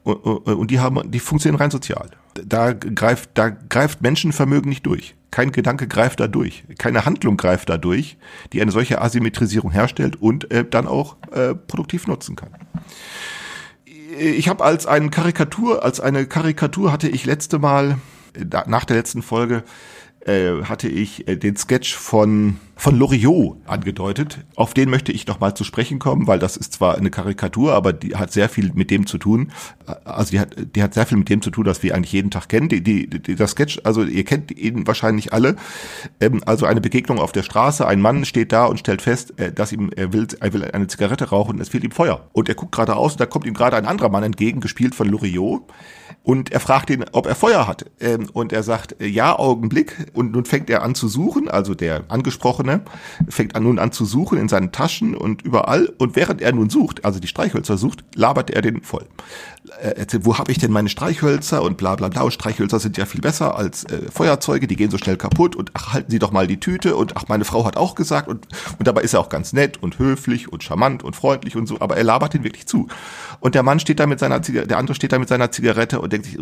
und, 0.02 0.14
und 0.14 0.70
die 0.70 0.80
haben, 0.80 1.10
die 1.10 1.20
funktionieren 1.20 1.60
rein 1.60 1.70
sozial. 1.70 2.10
Da 2.34 2.72
greift, 2.72 3.30
da 3.34 3.50
greift 3.50 4.02
Menschenvermögen 4.02 4.68
nicht 4.68 4.86
durch. 4.86 5.14
Kein 5.30 5.52
Gedanke 5.52 5.86
greift 5.86 6.18
da 6.18 6.26
durch, 6.26 6.64
keine 6.78 7.04
Handlung 7.04 7.36
greift 7.36 7.68
da 7.68 7.78
durch, 7.78 8.16
die 8.52 8.60
eine 8.60 8.72
solche 8.72 9.00
Asymmetrisierung 9.00 9.70
herstellt 9.70 10.16
und 10.16 10.50
äh, 10.50 10.64
dann 10.68 10.88
auch 10.88 11.16
äh, 11.30 11.54
produktiv 11.54 12.08
nutzen 12.08 12.34
kann 12.34 12.50
ich 14.20 14.48
habe 14.48 14.64
als 14.64 14.86
eine 14.86 15.10
Karikatur, 15.10 15.84
als 15.84 16.00
eine 16.00 16.26
Karikatur 16.26 16.92
hatte 16.92 17.08
ich 17.08 17.24
letzte 17.26 17.58
Mal 17.58 17.98
nach 18.66 18.84
der 18.84 18.96
letzten 18.96 19.22
Folge 19.22 19.64
äh, 20.26 20.62
hatte 20.64 20.88
ich 20.88 21.26
äh, 21.28 21.36
den 21.36 21.56
Sketch 21.56 21.94
von 21.94 22.56
von 22.80 22.98
Loriot 22.98 23.58
angedeutet. 23.66 24.38
Auf 24.56 24.72
den 24.72 24.88
möchte 24.88 25.12
ich 25.12 25.26
noch 25.26 25.38
mal 25.38 25.54
zu 25.54 25.64
sprechen 25.64 25.98
kommen, 25.98 26.26
weil 26.26 26.38
das 26.38 26.56
ist 26.56 26.72
zwar 26.72 26.96
eine 26.96 27.10
Karikatur, 27.10 27.74
aber 27.74 27.92
die 27.92 28.16
hat 28.16 28.32
sehr 28.32 28.48
viel 28.48 28.72
mit 28.72 28.90
dem 28.90 29.06
zu 29.06 29.18
tun. 29.18 29.52
Also 30.04 30.30
die 30.30 30.40
hat, 30.40 30.56
die 30.74 30.82
hat 30.82 30.94
sehr 30.94 31.04
viel 31.04 31.18
mit 31.18 31.28
dem 31.28 31.42
zu 31.42 31.50
tun, 31.50 31.64
dass 31.64 31.82
wir 31.82 31.94
eigentlich 31.94 32.12
jeden 32.12 32.30
Tag 32.30 32.48
kennen. 32.48 32.70
Die, 32.70 32.82
die, 32.82 33.06
die, 33.06 33.34
das 33.34 33.50
Sketch, 33.50 33.80
also 33.84 34.02
ihr 34.02 34.24
kennt 34.24 34.50
ihn 34.50 34.86
wahrscheinlich 34.86 35.34
alle. 35.34 35.56
Ähm, 36.20 36.42
also 36.46 36.64
eine 36.64 36.80
Begegnung 36.80 37.18
auf 37.18 37.32
der 37.32 37.42
Straße. 37.42 37.86
Ein 37.86 38.00
Mann 38.00 38.24
steht 38.24 38.50
da 38.50 38.64
und 38.64 38.78
stellt 38.78 39.02
fest, 39.02 39.38
äh, 39.38 39.52
dass 39.52 39.72
ihm 39.72 39.90
er 39.94 40.14
will, 40.14 40.26
er 40.40 40.52
will 40.54 40.64
eine 40.64 40.86
Zigarette 40.86 41.28
rauchen 41.28 41.56
und 41.56 41.60
es 41.60 41.68
fehlt 41.68 41.84
ihm 41.84 41.90
Feuer. 41.90 42.30
Und 42.32 42.48
er 42.48 42.54
guckt 42.54 42.72
gerade 42.72 42.96
aus 42.96 43.12
und 43.12 43.20
da 43.20 43.26
kommt 43.26 43.44
ihm 43.44 43.54
gerade 43.54 43.76
ein 43.76 43.84
anderer 43.84 44.08
Mann 44.08 44.22
entgegen, 44.22 44.60
gespielt 44.60 44.94
von 44.94 45.06
Loriot. 45.06 45.64
Und 46.22 46.52
er 46.52 46.60
fragt 46.60 46.90
ihn, 46.90 47.04
ob 47.12 47.26
er 47.26 47.34
Feuer 47.34 47.66
hat. 47.66 47.86
Ähm, 47.98 48.28
und 48.32 48.52
er 48.52 48.62
sagt, 48.62 49.00
äh, 49.00 49.06
ja, 49.06 49.38
Augenblick. 49.38 49.96
Und 50.12 50.32
nun 50.32 50.44
fängt 50.44 50.68
er 50.68 50.82
an 50.82 50.94
zu 50.94 51.08
suchen, 51.08 51.48
also 51.48 51.74
der 51.74 52.04
Angesprochene 52.08 52.82
fängt 53.28 53.56
an 53.56 53.62
nun 53.62 53.78
an 53.78 53.90
zu 53.90 54.04
suchen 54.04 54.36
in 54.36 54.48
seinen 54.48 54.70
Taschen 54.70 55.16
und 55.16 55.42
überall. 55.42 55.92
Und 55.98 56.16
während 56.16 56.42
er 56.42 56.52
nun 56.52 56.68
sucht, 56.68 57.04
also 57.06 57.20
die 57.20 57.26
Streichhölzer 57.26 57.78
sucht, 57.78 58.04
labert 58.14 58.50
er 58.50 58.60
den 58.60 58.82
voll. 58.82 59.06
Er 59.80 59.98
erzählt, 59.98 60.24
wo 60.24 60.38
habe 60.38 60.52
ich 60.52 60.58
denn 60.58 60.72
meine 60.72 60.88
Streichhölzer 60.88 61.62
und 61.62 61.76
bla 61.76 61.94
bla 61.94 62.08
bla. 62.08 62.30
Streichhölzer 62.30 62.80
sind 62.80 62.96
ja 62.96 63.06
viel 63.06 63.20
besser 63.20 63.56
als 63.56 63.84
äh, 63.84 64.10
Feuerzeuge, 64.10 64.66
die 64.66 64.76
gehen 64.76 64.90
so 64.90 64.98
schnell 64.98 65.16
kaputt. 65.16 65.56
Und 65.56 65.70
ach, 65.74 65.94
halten 65.94 66.10
Sie 66.10 66.18
doch 66.18 66.32
mal 66.32 66.46
die 66.46 66.60
Tüte. 66.60 66.96
Und 66.96 67.16
ach, 67.16 67.24
meine 67.28 67.46
Frau 67.46 67.64
hat 67.64 67.78
auch 67.78 67.94
gesagt. 67.94 68.28
Und, 68.28 68.46
und 68.78 68.86
dabei 68.86 69.02
ist 69.02 69.14
er 69.14 69.20
auch 69.20 69.30
ganz 69.30 69.54
nett 69.54 69.82
und 69.82 69.98
höflich 69.98 70.52
und 70.52 70.62
charmant 70.62 71.02
und 71.02 71.16
freundlich 71.16 71.56
und 71.56 71.66
so. 71.66 71.80
Aber 71.80 71.96
er 71.96 72.04
labert 72.04 72.34
ihn 72.34 72.44
wirklich 72.44 72.66
zu. 72.66 72.88
Und 73.40 73.54
der 73.54 73.62
Mann 73.62 73.80
steht 73.80 74.00
da 74.00 74.06
mit 74.06 74.18
seiner 74.20 74.42
Zigarette, 74.42 74.68
der 74.68 74.78
andere 74.78 74.94
steht 74.94 75.12
da 75.12 75.18
mit 75.18 75.28
seiner 75.28 75.50
Zigarette 75.50 76.00
und 76.00 76.09
denkt 76.10 76.26
sich, 76.26 76.38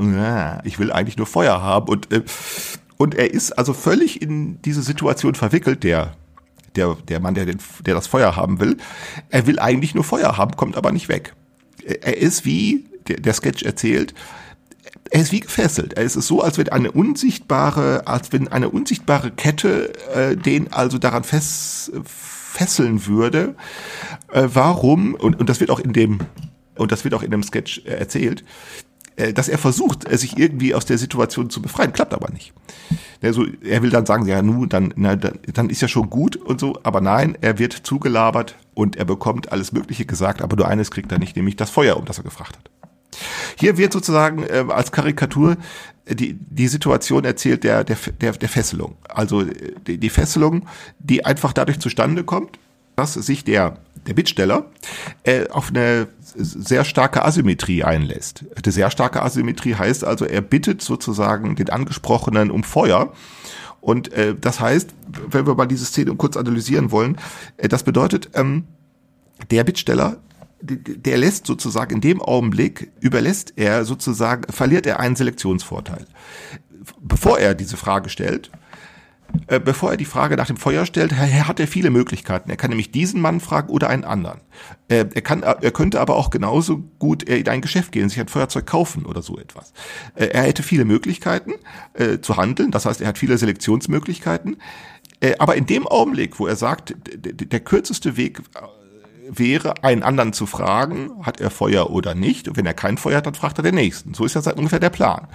ich 0.65 0.79
will 0.79 0.93
eigentlich 0.93 1.17
nur 1.17 1.27
Feuer 1.27 1.63
haben. 1.63 1.89
Und, 1.89 2.13
äh, 2.13 2.23
und 2.97 3.15
er 3.15 3.33
ist 3.33 3.53
also 3.53 3.73
völlig 3.73 4.21
in 4.21 4.61
diese 4.63 4.83
Situation 4.83 5.35
verwickelt, 5.35 5.85
der 5.85 6.15
der, 6.77 6.97
der 7.09 7.21
Mann, 7.21 7.35
der, 7.35 7.47
den, 7.47 7.59
der 7.85 7.95
das 7.95 8.07
Feuer 8.07 8.37
haben 8.37 8.61
will. 8.61 8.77
Er 9.31 9.47
will 9.47 9.59
eigentlich 9.59 9.95
nur 9.95 10.05
Feuer 10.05 10.37
haben, 10.37 10.57
kommt 10.57 10.77
aber 10.77 10.93
nicht 10.93 11.09
weg. 11.09 11.35
Er 11.85 12.17
ist 12.17 12.45
wie, 12.45 12.85
der, 13.09 13.19
der 13.19 13.35
Sketch 13.35 13.63
erzählt, 13.63 14.15
er 15.11 15.23
ist 15.23 15.33
wie 15.33 15.41
gefesselt. 15.41 15.97
Es 15.97 16.17
ist 16.17 16.27
so, 16.27 16.43
als 16.43 16.59
wenn 16.59 16.69
eine 16.69 16.93
unsichtbare, 16.93 18.07
als 18.07 18.33
wenn 18.33 18.49
eine 18.49 18.69
unsichtbare 18.69 19.31
Kette 19.31 19.93
äh, 20.15 20.37
den 20.37 20.73
also 20.73 20.99
daran 20.99 21.25
fest, 21.25 21.93
fesseln 22.05 23.07
würde. 23.07 23.55
Äh, 24.33 24.49
warum? 24.53 25.15
Und, 25.15 25.41
und 25.41 25.49
das 25.49 25.61
wird 25.61 25.71
auch 25.71 25.81
in 25.81 25.93
dem 25.93 26.21
und 26.77 26.93
das 26.93 27.05
wird 27.05 27.15
auch 27.15 27.23
in 27.23 27.31
dem 27.31 27.43
Sketch 27.43 27.83
äh, 27.85 27.91
erzählt, 27.91 28.43
äh, 28.43 28.45
dass 29.33 29.49
er 29.49 29.59
versucht, 29.59 30.11
äh, 30.11 30.17
sich 30.17 30.39
irgendwie 30.39 30.75
aus 30.75 30.85
der 30.85 30.99
Situation 30.99 31.51
zu 31.51 31.61
befreien, 31.61 31.93
klappt 31.93 32.15
aber 32.15 32.31
nicht. 32.31 32.53
Also, 33.21 33.47
er 33.65 33.83
will 33.83 33.91
dann 33.91 34.07
sagen, 34.07 34.27
ja, 34.27 34.41
nun, 34.43 34.69
dann, 34.69 34.95
na, 34.97 35.17
dann, 35.17 35.71
ist 35.71 35.83
ja 35.83 35.89
schon 35.89 36.09
gut 36.09 36.37
und 36.37 36.61
so, 36.61 36.79
aber 36.85 37.01
nein, 37.01 37.37
er 37.41 37.59
wird 37.59 37.73
zugelabert 37.73 38.57
und 38.75 38.97
er 38.97 39.05
bekommt 39.05 39.51
alles 39.51 39.73
Mögliche 39.73 40.07
gesagt, 40.07 40.41
aber 40.41 40.57
nur 40.57 40.69
eines 40.69 40.91
kriegt 40.91 41.11
er 41.11 41.19
nicht, 41.19 41.37
nämlich 41.37 41.57
das 41.57 41.71
Feuer, 41.71 41.97
um 41.97 42.05
das 42.05 42.19
er 42.19 42.25
gefragt 42.25 42.57
hat. 42.57 42.71
Hier 43.59 43.77
wird 43.77 43.93
sozusagen 43.93 44.45
äh, 44.45 44.65
als 44.69 44.93
Karikatur 44.93 45.57
die, 46.09 46.35
die 46.35 46.69
Situation 46.69 47.25
erzählt 47.25 47.65
der, 47.65 47.85
der, 47.85 47.97
der, 48.21 48.33
der 48.33 48.49
Fesselung. 48.49 48.97
Also 49.09 49.45
die, 49.87 49.99
die 49.99 50.11
Fesselung, 50.11 50.67
die 50.99 51.25
einfach 51.25 51.53
dadurch 51.53 51.81
zustande 51.81 52.25
kommt, 52.25 52.59
dass 52.97 53.15
sich 53.15 53.45
der, 53.45 53.79
der 54.09 54.15
Bittsteller 54.15 54.65
äh, 55.23 55.49
auf 55.49 55.69
eine 55.69 56.09
sehr 56.25 56.85
starke 56.85 57.25
Asymmetrie 57.25 57.85
einlässt. 57.85 58.45
Die 58.65 58.71
sehr 58.71 58.91
starke 58.91 59.23
Asymmetrie 59.23 59.75
heißt 59.75 60.03
also, 60.03 60.25
er 60.25 60.41
bittet 60.41 60.81
sozusagen 60.83 61.55
den 61.57 61.69
Angesprochenen 61.69 62.51
um 62.51 62.65
Feuer. 62.65 63.13
Und 63.83 64.13
äh, 64.15 64.35
das 64.35 64.61
heißt, 64.61 64.95
wenn 65.29 65.47
wir 65.47 65.55
mal 65.55 65.67
diese 65.67 65.85
Szene 65.85 66.15
kurz 66.17 66.37
analysieren 66.37 66.91
wollen, 66.91 67.19
äh, 67.59 67.69
das 67.69 67.83
bedeutet, 67.83 68.31
ähm, 68.33 68.65
der 69.51 69.63
Bittsteller, 69.63 70.17
der 70.61 71.19
lässt 71.19 71.47
sozusagen 71.47 71.97
in 71.97 72.01
dem 72.01 72.23
Augenblick, 72.23 72.91
überlässt 73.01 73.53
er 73.57 73.85
sozusagen, 73.85 74.51
verliert 74.51 74.87
er 74.87 75.01
einen 75.01 75.17
Selektionsvorteil. 75.17 76.07
Bevor 77.01 77.39
er 77.39 77.55
diese 77.55 77.77
Frage 77.77 78.09
stellt, 78.09 78.51
äh, 79.47 79.61
bevor 79.61 79.91
er 79.91 79.97
die 79.97 80.05
Frage 80.05 80.37
nach 80.37 80.47
dem 80.47 80.57
Feuer 80.57 80.87
stellt, 80.87 81.17
hat 81.17 81.61
er 81.61 81.67
viele 81.67 81.91
Möglichkeiten. 81.91 82.51
Er 82.51 82.57
kann 82.57 82.71
nämlich 82.71 82.91
diesen 82.91 83.21
Mann 83.21 83.41
fragen 83.41 83.69
oder 83.71 83.89
einen 83.89 84.05
anderen. 84.05 84.41
Äh, 84.89 85.07
er, 85.15 85.23
kann, 85.23 85.43
er 85.43 85.71
könnte 85.71 86.01
aber 86.01 86.17
auch 86.17 86.31
genauso 86.31 86.79
gut 86.99 87.23
in 87.23 87.49
ein 87.49 87.61
Geschäft 87.61 87.93
gehen, 87.93 88.09
sich 88.09 88.21
ein 88.21 88.29
Feuerzeug 88.29 88.67
kaufen 88.67 89.05
oder 89.05 89.23
so 89.23 89.39
etwas. 89.39 89.73
Äh, 90.15 90.27
er 90.27 90.43
hätte 90.43 90.63
viele 90.63 90.85
Möglichkeiten 90.85 91.55
zu 92.23 92.37
handeln, 92.37 92.71
das 92.71 92.87
heißt, 92.87 93.01
er 93.01 93.09
hat 93.09 93.19
viele 93.19 93.39
Selektionsmöglichkeiten. 93.39 94.59
aber 95.39 95.57
in 95.57 95.67
dem 95.67 95.87
Augenblick, 95.87 96.39
wo 96.39 96.47
er 96.47 96.55
sagt, 96.55 96.95
der 97.17 97.61
kürzeste 97.61 98.17
Weg 98.17 98.41
wäre, 99.29 99.83
einen 99.83 100.03
anderen 100.03 100.33
zu 100.33 100.47
fragen, 100.47 101.11
hat 101.23 101.41
er 101.41 101.51
Feuer 101.51 101.91
oder 101.91 102.15
nicht. 102.15 102.47
Und 102.47 102.57
wenn 102.57 102.67
er 102.67 102.75
kein 102.75 102.99
Feuer 102.99 103.19
hat, 103.19 103.27
dann 103.27 103.35
fragt 103.35 103.59
er 103.59 103.63
den 103.63 103.75
nächsten. 103.75 104.15
So 104.15 104.25
ist 104.25 104.37
das 104.37 104.47
ungefähr 104.47 104.81
der 104.81 104.91
Plan. 104.91 105.27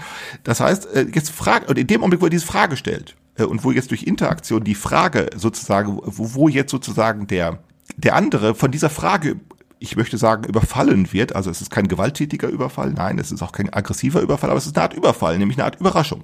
Das 0.43 0.61
heißt, 0.61 0.87
jetzt 1.13 1.31
fragt, 1.31 1.69
in 1.69 1.87
dem 1.87 2.01
Augenblick, 2.01 2.21
wo 2.21 2.27
er 2.27 2.31
diese 2.31 2.45
Frage 2.45 2.77
stellt, 2.77 3.11
äh, 3.11 3.22
und 3.37 3.63
wo 3.63 3.71
jetzt 3.71 3.91
durch 3.91 4.03
Interaktion 4.03 4.63
die 4.63 4.75
Frage 4.75 5.29
sozusagen, 5.35 5.99
wo, 6.03 6.33
wo 6.33 6.47
jetzt 6.47 6.71
sozusagen 6.71 7.27
der, 7.27 7.59
der 7.97 8.15
andere 8.15 8.55
von 8.55 8.71
dieser 8.71 8.89
Frage 8.89 9.39
ich 9.83 9.97
möchte 9.97 10.17
sagen, 10.17 10.45
überfallen 10.45 11.11
wird. 11.11 11.35
Also 11.35 11.49
es 11.49 11.59
ist 11.59 11.69
kein 11.69 11.89
gewalttätiger 11.89 12.47
Überfall, 12.47 12.93
nein, 12.93 13.19
es 13.19 13.33
ist 13.33 13.41
auch 13.41 13.51
kein 13.51 13.71
aggressiver 13.71 14.21
Überfall, 14.21 14.49
aber 14.49 14.57
es 14.57 14.65
ist 14.65 14.77
eine 14.77 14.83
Art 14.83 14.93
Überfall, 14.93 15.37
nämlich 15.37 15.57
eine 15.57 15.65
Art 15.65 15.77
Überraschung. 15.77 16.23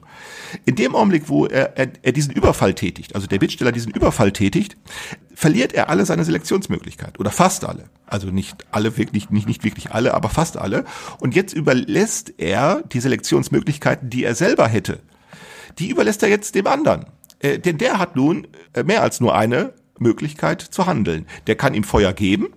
In 0.65 0.77
dem 0.77 0.95
Augenblick, 0.95 1.27
wo 1.27 1.45
er, 1.45 1.77
er, 1.77 1.89
er 2.01 2.13
diesen 2.13 2.31
Überfall 2.31 2.73
tätigt, 2.73 3.15
also 3.15 3.27
der 3.27 3.37
Bittsteller 3.37 3.73
diesen 3.73 3.91
Überfall 3.91 4.31
tätigt, 4.31 4.77
verliert 5.35 5.73
er 5.73 5.89
alle 5.89 6.05
seine 6.05 6.23
Selektionsmöglichkeit 6.23 7.19
oder 7.19 7.31
fast 7.31 7.65
alle. 7.65 7.89
Also 8.07 8.27
nicht 8.27 8.65
alle 8.71 8.97
wirklich, 8.97 9.29
nicht, 9.29 9.45
nicht 9.45 9.65
wirklich 9.65 9.91
alle, 9.91 10.13
aber 10.13 10.29
fast 10.29 10.55
alle. 10.55 10.85
Und 11.19 11.35
jetzt 11.35 11.53
überlässt 11.53 12.33
er 12.37 12.81
die 12.93 13.01
Selektionsmöglichkeiten, 13.01 14.09
die 14.09 14.23
er 14.23 14.35
selber 14.35 14.69
hätte, 14.69 15.01
die 15.79 15.89
überlässt 15.89 16.23
er 16.23 16.29
jetzt 16.29 16.55
dem 16.55 16.67
anderen. 16.67 17.05
Äh, 17.39 17.59
denn 17.59 17.77
der 17.77 17.99
hat 17.99 18.15
nun 18.15 18.47
äh, 18.73 18.83
mehr 18.83 19.01
als 19.01 19.19
nur 19.19 19.35
eine 19.35 19.73
Möglichkeit 19.97 20.61
zu 20.61 20.85
handeln. 20.85 21.25
Der 21.47 21.55
kann 21.55 21.73
ihm 21.73 21.83
Feuer 21.83 22.13
geben, 22.13 22.49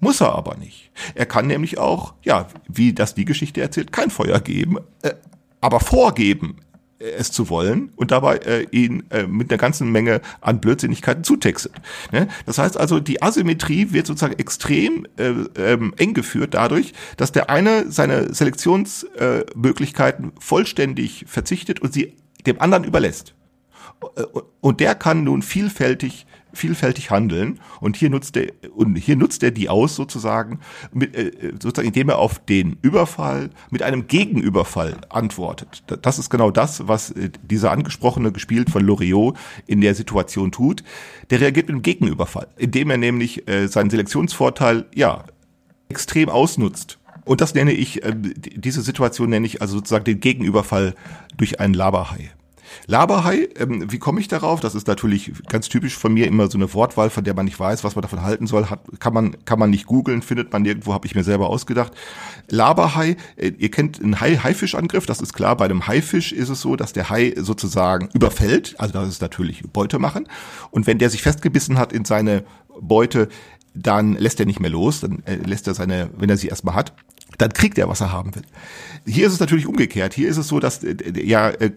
muss 0.00 0.20
er 0.20 0.34
aber 0.34 0.56
nicht. 0.56 0.90
Er 1.14 1.26
kann 1.26 1.46
nämlich 1.46 1.78
auch, 1.78 2.14
ja, 2.22 2.48
wie 2.68 2.92
das 2.92 3.14
die 3.14 3.24
Geschichte 3.24 3.60
erzählt, 3.60 3.92
kein 3.92 4.10
Feuer 4.10 4.40
geben, 4.40 4.78
äh, 5.02 5.12
aber 5.60 5.78
vorgeben, 5.80 6.56
äh, 6.98 7.10
es 7.10 7.30
zu 7.30 7.48
wollen 7.48 7.92
und 7.96 8.10
dabei 8.10 8.38
äh, 8.38 8.66
ihn 8.72 9.04
äh, 9.10 9.28
mit 9.28 9.50
einer 9.50 9.58
ganzen 9.58 9.92
Menge 9.92 10.20
an 10.40 10.60
Blödsinnigkeiten 10.60 11.22
zutextet. 11.24 11.72
Ne? 12.10 12.26
Das 12.46 12.58
heißt 12.58 12.76
also, 12.76 12.98
die 12.98 13.22
Asymmetrie 13.22 13.92
wird 13.92 14.08
sozusagen 14.08 14.38
extrem 14.38 15.06
äh, 15.18 15.34
ähm, 15.56 15.94
eng 15.96 16.14
geführt 16.14 16.54
dadurch, 16.54 16.94
dass 17.16 17.30
der 17.30 17.48
eine 17.48 17.90
seine 17.90 18.34
Selektionsmöglichkeiten 18.34 20.32
vollständig 20.40 21.24
verzichtet 21.28 21.80
und 21.80 21.92
sie 21.92 22.16
dem 22.46 22.60
anderen 22.60 22.84
überlässt. 22.84 23.34
Und 24.60 24.80
der 24.80 24.94
kann 24.94 25.24
nun 25.24 25.42
vielfältig 25.42 26.26
vielfältig 26.52 27.10
handeln 27.10 27.60
und 27.80 27.96
hier 27.96 28.10
nutzt 28.10 28.36
er 28.36 28.52
und 28.74 28.96
hier 28.96 29.16
nutzt 29.16 29.42
er 29.42 29.50
die 29.50 29.68
aus 29.68 29.96
sozusagen 29.96 30.60
mit, 30.92 31.16
äh, 31.16 31.52
sozusagen 31.52 31.88
indem 31.88 32.10
er 32.10 32.18
auf 32.18 32.38
den 32.38 32.76
Überfall 32.82 33.50
mit 33.70 33.82
einem 33.82 34.06
Gegenüberfall 34.06 34.98
antwortet. 35.08 35.82
Das 36.02 36.18
ist 36.18 36.30
genau 36.30 36.50
das, 36.50 36.86
was 36.88 37.10
äh, 37.10 37.30
dieser 37.42 37.70
angesprochene 37.72 38.32
gespielt 38.32 38.70
von 38.70 38.84
Loriot 38.84 39.36
in 39.66 39.80
der 39.80 39.94
Situation 39.94 40.52
tut. 40.52 40.84
Der 41.30 41.40
reagiert 41.40 41.68
mit 41.68 41.74
einem 41.74 41.82
Gegenüberfall, 41.82 42.48
indem 42.56 42.90
er 42.90 42.98
nämlich 42.98 43.48
äh, 43.48 43.66
seinen 43.68 43.90
Selektionsvorteil 43.90 44.86
ja 44.94 45.24
extrem 45.88 46.28
ausnutzt 46.28 46.98
und 47.24 47.40
das 47.40 47.54
nenne 47.54 47.72
ich, 47.72 48.02
äh, 48.02 48.14
diese 48.16 48.82
Situation 48.82 49.30
nenne 49.30 49.46
ich 49.46 49.60
also 49.60 49.76
sozusagen 49.76 50.04
den 50.04 50.20
Gegenüberfall 50.20 50.94
durch 51.36 51.60
einen 51.60 51.74
Laberhai. 51.74 52.30
Laberhai, 52.86 53.48
ähm, 53.58 53.90
wie 53.90 53.98
komme 53.98 54.20
ich 54.20 54.28
darauf? 54.28 54.60
Das 54.60 54.74
ist 54.74 54.86
natürlich 54.86 55.32
ganz 55.48 55.68
typisch 55.68 55.96
von 55.96 56.12
mir 56.12 56.26
immer 56.26 56.50
so 56.50 56.58
eine 56.58 56.72
Wortwahl, 56.74 57.10
von 57.10 57.24
der 57.24 57.34
man 57.34 57.44
nicht 57.44 57.58
weiß, 57.58 57.84
was 57.84 57.94
man 57.94 58.02
davon 58.02 58.22
halten 58.22 58.46
soll. 58.46 58.70
Hat, 58.70 58.80
kann 58.98 59.14
man 59.14 59.44
kann 59.44 59.58
man 59.58 59.70
nicht 59.70 59.86
googeln, 59.86 60.22
findet 60.22 60.52
man 60.52 60.62
nirgendwo, 60.62 60.92
habe 60.92 61.06
ich 61.06 61.14
mir 61.14 61.24
selber 61.24 61.50
ausgedacht. 61.50 61.92
Laberhai, 62.48 63.16
äh, 63.36 63.52
ihr 63.58 63.70
kennt 63.70 64.02
einen 64.02 64.20
Hai 64.20 64.36
Haifischangriff, 64.36 65.06
das 65.06 65.20
ist 65.20 65.32
klar. 65.32 65.56
Bei 65.56 65.66
einem 65.66 65.86
Haifisch 65.86 66.32
ist 66.32 66.48
es 66.48 66.60
so, 66.60 66.76
dass 66.76 66.92
der 66.92 67.10
Hai 67.10 67.34
sozusagen 67.36 68.08
überfällt, 68.14 68.74
also 68.78 68.92
das 68.92 69.08
ist 69.08 69.22
natürlich 69.22 69.62
Beute 69.72 69.98
machen. 69.98 70.28
Und 70.70 70.86
wenn 70.86 70.98
der 70.98 71.10
sich 71.10 71.22
festgebissen 71.22 71.78
hat 71.78 71.92
in 71.92 72.04
seine 72.04 72.44
Beute, 72.80 73.28
dann 73.74 74.14
lässt 74.14 74.40
er 74.40 74.46
nicht 74.46 74.60
mehr 74.60 74.70
los, 74.70 75.00
dann 75.00 75.22
äh, 75.24 75.36
lässt 75.36 75.66
er 75.66 75.74
seine, 75.74 76.10
wenn 76.16 76.30
er 76.30 76.36
sie 76.36 76.48
erstmal 76.48 76.74
hat, 76.74 76.92
dann 77.38 77.52
kriegt 77.52 77.78
er, 77.78 77.88
was 77.88 78.00
er 78.00 78.12
haben 78.12 78.34
will. 78.34 78.42
Hier 79.06 79.26
ist 79.26 79.32
es 79.32 79.40
natürlich 79.40 79.66
umgekehrt. 79.66 80.14
Hier 80.14 80.28
ist 80.28 80.36
es 80.36 80.48
so, 80.48 80.60
dass 80.60 80.84
äh, 80.84 80.96
ja, 81.24 81.50
äh, 81.50 81.70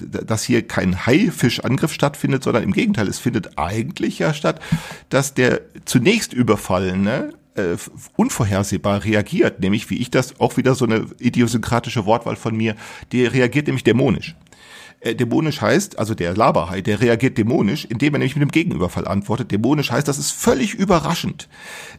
dass 0.00 0.42
hier 0.42 0.66
kein 0.66 1.06
Haifischangriff 1.06 1.92
stattfindet, 1.92 2.42
sondern 2.42 2.62
im 2.62 2.72
Gegenteil, 2.72 3.08
es 3.08 3.18
findet 3.18 3.58
eigentlich 3.58 4.18
ja 4.18 4.34
statt, 4.34 4.60
dass 5.08 5.34
der 5.34 5.60
zunächst 5.84 6.32
überfallene 6.32 7.34
äh, 7.54 7.76
unvorhersehbar 8.16 9.04
reagiert, 9.04 9.60
nämlich 9.60 9.90
wie 9.90 9.98
ich 9.98 10.10
das 10.10 10.40
auch 10.40 10.56
wieder 10.56 10.74
so 10.74 10.84
eine 10.84 11.06
idiosynkratische 11.18 12.06
Wortwahl 12.06 12.36
von 12.36 12.56
mir, 12.56 12.74
der 13.12 13.32
reagiert 13.32 13.66
nämlich 13.66 13.84
dämonisch. 13.84 14.36
Äh, 15.00 15.14
dämonisch 15.14 15.60
heißt, 15.60 15.98
also 15.98 16.14
der 16.14 16.34
Laberhai, 16.34 16.80
der 16.80 17.00
reagiert 17.00 17.38
dämonisch, 17.38 17.84
indem 17.84 18.14
er 18.14 18.18
nämlich 18.18 18.34
mit 18.34 18.42
dem 18.42 18.50
Gegenüberfall 18.50 19.06
antwortet. 19.06 19.52
Dämonisch 19.52 19.92
heißt, 19.92 20.08
das 20.08 20.18
ist 20.18 20.32
völlig 20.32 20.74
überraschend. 20.74 21.48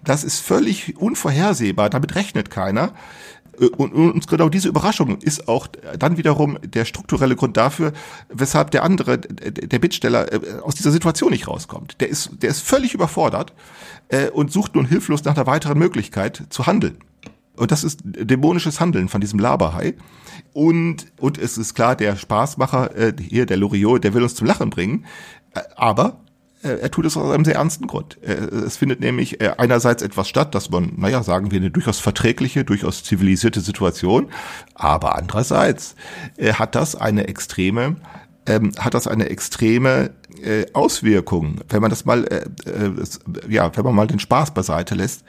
Das 0.04 0.24
ist 0.24 0.40
völlig 0.40 0.98
unvorhersehbar. 0.98 1.90
Damit 1.90 2.16
rechnet 2.16 2.50
keiner. 2.50 2.94
Äh, 3.60 3.68
und, 3.68 3.94
und 3.94 4.28
genau 4.28 4.50
diese 4.50 4.68
Überraschung 4.68 5.18
ist 5.22 5.48
auch 5.48 5.68
dann 5.68 6.18
wiederum 6.18 6.58
der 6.62 6.84
strukturelle 6.84 7.36
Grund 7.36 7.56
dafür, 7.56 7.94
weshalb 8.30 8.72
der 8.72 8.84
andere, 8.84 9.18
der 9.18 9.80
Bittsteller, 9.80 10.34
äh, 10.34 10.60
aus 10.62 10.76
dieser 10.76 10.92
Situation 10.92 11.32
nicht 11.32 11.48
rauskommt. 11.48 12.02
Der 12.02 12.10
ist, 12.10 12.32
der 12.42 12.50
ist 12.50 12.62
völlig 12.62 12.94
überfordert 12.94 13.54
äh, 14.10 14.30
und 14.30 14.52
sucht 14.52 14.76
nun 14.76 14.86
hilflos 14.86 15.24
nach 15.24 15.36
einer 15.36 15.48
weiteren 15.48 15.78
Möglichkeit 15.78 16.44
zu 16.50 16.68
handeln. 16.68 16.98
Und 17.60 17.72
das 17.72 17.84
ist 17.84 18.00
dämonisches 18.04 18.80
Handeln 18.80 19.10
von 19.10 19.19
diesem 19.19 19.38
Laberhai. 19.38 19.95
Und, 20.54 21.08
und 21.17 21.38
es 21.38 21.58
ist 21.58 21.76
klar, 21.76 21.95
der 21.95 22.15
Spaßmacher 22.15 22.95
äh, 22.95 23.13
hier, 23.19 23.45
der 23.45 23.58
Loriot, 23.58 24.04
der 24.04 24.13
will 24.13 24.24
uns 24.24 24.36
zum 24.36 24.48
Lachen 24.48 24.69
bringen. 24.69 25.06
Äh, 25.54 25.62
aber 25.76 26.22
äh, 26.63 26.80
er 26.80 26.91
tut 26.91 27.06
es 27.06 27.17
aus 27.17 27.34
einem 27.34 27.45
sehr 27.45 27.56
ernsten 27.56 27.88
Grund. 27.88 28.17
Äh, 28.24 28.34
es 28.34 28.78
findet 28.78 29.02
nämlich 29.02 29.41
äh, 29.41 29.54
einerseits 29.58 30.02
etwas 30.02 30.28
statt, 30.30 30.56
dass 30.56 30.69
man, 30.69 30.93
naja, 30.95 31.22
sagen 31.24 31.52
wir, 31.52 31.60
eine 31.60 31.69
durchaus 31.69 32.00
verträgliche, 32.00 32.63
durchaus 32.63 33.04
zivilisierte 33.04 33.62
Situation, 33.62 34.30
aber 34.74 35.15
andererseits 35.15 35.95
hat 36.54 36.76
das 36.76 36.95
eine 36.95 37.28
extreme 37.28 37.98
ähm, 38.50 38.72
hat 38.80 38.96
das 38.96 39.08
eine 39.08 39.30
extreme 39.30 40.10
äh, 40.44 40.66
Auswirkung, 40.74 41.62
wenn 41.70 41.82
man 41.82 41.92
das 41.92 42.04
mal, 42.04 42.26
äh, 42.26 42.46
äh, 42.70 42.92
ja, 43.48 43.72
wenn 43.78 43.84
man 43.84 43.94
mal 43.94 44.08
den 44.08 44.20
Spaß 44.20 44.54
beiseite 44.56 44.96
lässt. 44.96 45.24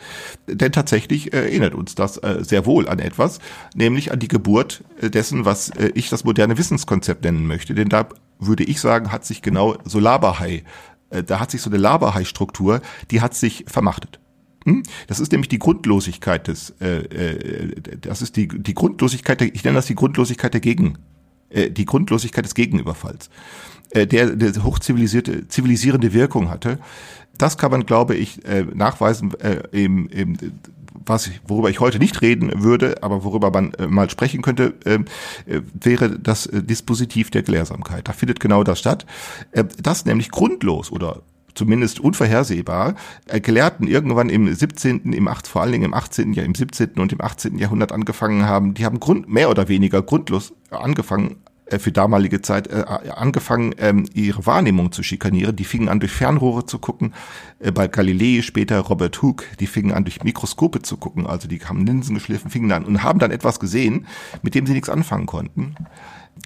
Denn 0.47 0.73
tatsächlich 0.73 1.33
äh, 1.33 1.43
erinnert 1.43 1.75
uns 1.75 1.95
das 1.95 2.17
äh, 2.17 2.39
sehr 2.41 2.65
wohl 2.65 2.89
an 2.89 2.99
etwas, 2.99 3.39
nämlich 3.75 4.11
an 4.11 4.19
die 4.19 4.29
Geburt 4.29 4.83
äh, 5.01 5.11
dessen, 5.11 5.45
was 5.45 5.69
äh, 5.71 5.93
ich 5.95 6.09
das 6.09 6.25
moderne 6.25 6.57
Wissenskonzept 6.57 7.23
nennen 7.23 7.47
möchte. 7.47 7.75
Denn 7.75 7.91
da 7.91 8.09
würde 8.39 8.65
ich 8.65 8.81
sagen, 8.81 9.13
hat 9.13 9.27
sich 9.27 9.43
genau 9.43 9.77
so 9.85 10.01
Laberhai, 10.01 10.65
äh, 11.11 11.23
da 11.23 11.41
hat 11.41 11.51
sich 11.51 11.61
so 11.61 11.69
eine 11.69 11.79
Laberhai-Struktur, 11.79 12.81
die 13.11 13.21
hat 13.21 13.35
sich 13.35 13.67
vermachtet. 13.69 14.19
Hm? 14.65 14.83
Das 15.09 15.21
ist 15.21 15.33
nämlich 15.33 15.49
die 15.49 15.59
Grundlosigkeit 15.59 16.49
des, 16.49 16.75
äh, 16.81 17.01
äh, 17.01 17.99
das 18.01 18.23
ist 18.23 18.37
die, 18.37 18.49
die 18.49 18.75
Grundlosigkeit, 18.75 19.41
der, 19.41 19.55
ich 19.55 19.65
nenne 19.65 19.77
das 19.77 19.87
die 19.87 19.95
Grundlosigkeit 19.95 20.55
der 20.55 20.61
Gegen, 20.61 20.99
äh, 21.51 21.71
die 21.71 21.85
Grundlosigkeit 21.85 22.45
des 22.45 22.55
Gegenüberfalls, 22.55 23.31
äh, 23.91 24.07
der, 24.07 24.37
der 24.37 24.63
hochzivilisierte, 24.63 25.49
zivilisierende 25.49 26.13
Wirkung 26.13 26.49
hatte. 26.51 26.79
Das 27.37 27.59
kann 27.59 27.71
man, 27.71 27.87
glaube 27.87 28.15
ich, 28.17 28.45
äh, 28.45 28.65
nachweisen, 28.75 29.33
äh, 29.41 29.63
im, 29.73 30.09
im, 30.09 30.37
was 30.93 31.27
ich, 31.27 31.41
worüber 31.47 31.71
ich 31.71 31.81
heute 31.81 31.99
nicht 31.99 32.21
reden 32.23 32.63
würde, 32.63 33.03
aber 33.03 33.25
worüber 33.25 33.51
man 33.51 33.73
mal 33.89 34.11
sprechen 34.11 34.43
könnte, 34.43 34.75
äh, 34.85 34.99
äh, 35.47 35.63
wäre 35.73 36.19
das 36.19 36.49
Dispositiv 36.53 37.31
der 37.31 37.43
Gelehrsamkeit. 37.43 38.07
Da 38.09 38.13
findet 38.13 38.41
genau 38.41 38.65
das 38.65 38.79
statt. 38.79 39.07
Das 39.79 40.05
nämlich 40.05 40.31
grundlos 40.31 40.93
oder 40.93 41.23
zumindest 41.55 41.99
unvorhersehbar, 42.01 42.95
Gelehrten 43.43 43.89
irgendwann 43.89 44.29
im 44.29 44.53
17., 44.53 45.13
im 45.13 45.27
8., 45.27 45.49
vor 45.49 45.63
allen 45.63 45.73
Dingen 45.73 45.85
im 45.85 45.95
18., 45.95 46.33
ja 46.33 46.45
im 46.45 46.55
17. 46.55 46.93
und 46.99 47.13
im 47.13 47.21
18. 47.21 47.59
Jahrhundert 47.59 47.91
angefangen 47.93 48.47
haben, 48.47 48.75
die 48.75 48.85
haben 48.85 49.01
Grund, 49.01 49.29
mehr 49.29 49.51
oder 49.51 49.69
weniger 49.69 50.01
grundlos 50.01 50.53
angefangen, 50.71 51.37
äh, 51.67 51.79
für 51.79 51.93
damalige 51.93 52.43
Zeit 52.43 52.67
äh, 52.67 52.85
angefangen, 53.15 53.75
ähm, 53.79 54.07
ihre 54.13 54.45
Wahrnehmung 54.47 54.93
zu 54.93 55.03
schikanieren. 55.03 55.57
Die 55.57 55.65
fingen 55.65 55.89
an, 55.89 56.01
durch 56.01 56.13
Fernrohre 56.13 56.67
zu 56.67 56.79
gucken. 56.79 57.15
Äh, 57.59 57.73
bei 57.73 57.89
Galilei 57.89 58.43
später 58.43 58.81
Robert 58.81 59.23
Hooke, 59.23 59.45
die 59.59 59.67
fingen 59.67 59.93
an, 59.93 60.05
durch 60.05 60.23
Mikroskope 60.23 60.83
zu 60.83 60.97
gucken. 60.97 61.27
Also 61.27 61.49
die 61.49 61.61
haben 61.61 61.87
Linsen 61.87 62.15
geschliffen, 62.15 62.51
fingen 62.51 62.73
an 62.73 62.85
und 62.85 63.03
haben 63.03 63.19
dann 63.19 63.31
etwas 63.31 63.61
gesehen, 63.61 64.07
mit 64.43 64.55
dem 64.55 64.67
sie 64.67 64.73
nichts 64.73 64.89
anfangen 64.89 65.27
konnten 65.27 65.77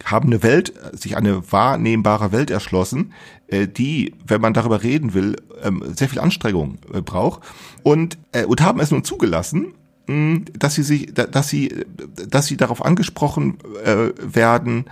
haben 0.04 0.28
eine 0.28 0.42
Welt, 0.42 0.72
sich 0.92 1.16
eine 1.16 1.52
wahrnehmbare 1.52 2.32
Welt 2.32 2.50
erschlossen, 2.50 3.12
äh, 3.46 3.68
die, 3.68 4.14
wenn 4.26 4.40
man 4.40 4.52
darüber 4.52 4.82
reden 4.82 5.14
will, 5.14 5.36
ähm, 5.62 5.84
sehr 5.94 6.08
viel 6.08 6.18
Anstrengung 6.18 6.78
äh, 6.92 7.00
braucht 7.00 7.42
und, 7.82 8.18
äh, 8.32 8.44
und 8.44 8.60
haben 8.60 8.80
es 8.80 8.90
nun 8.90 9.04
zugelassen, 9.04 9.74
dass 10.06 10.74
sie 10.74 10.82
sich, 10.82 11.14
dass 11.14 11.48
sie, 11.48 11.84
dass 12.28 12.46
sie 12.46 12.56
darauf 12.56 12.84
angesprochen 12.84 13.58
äh, 13.84 14.10
werden, 14.20 14.86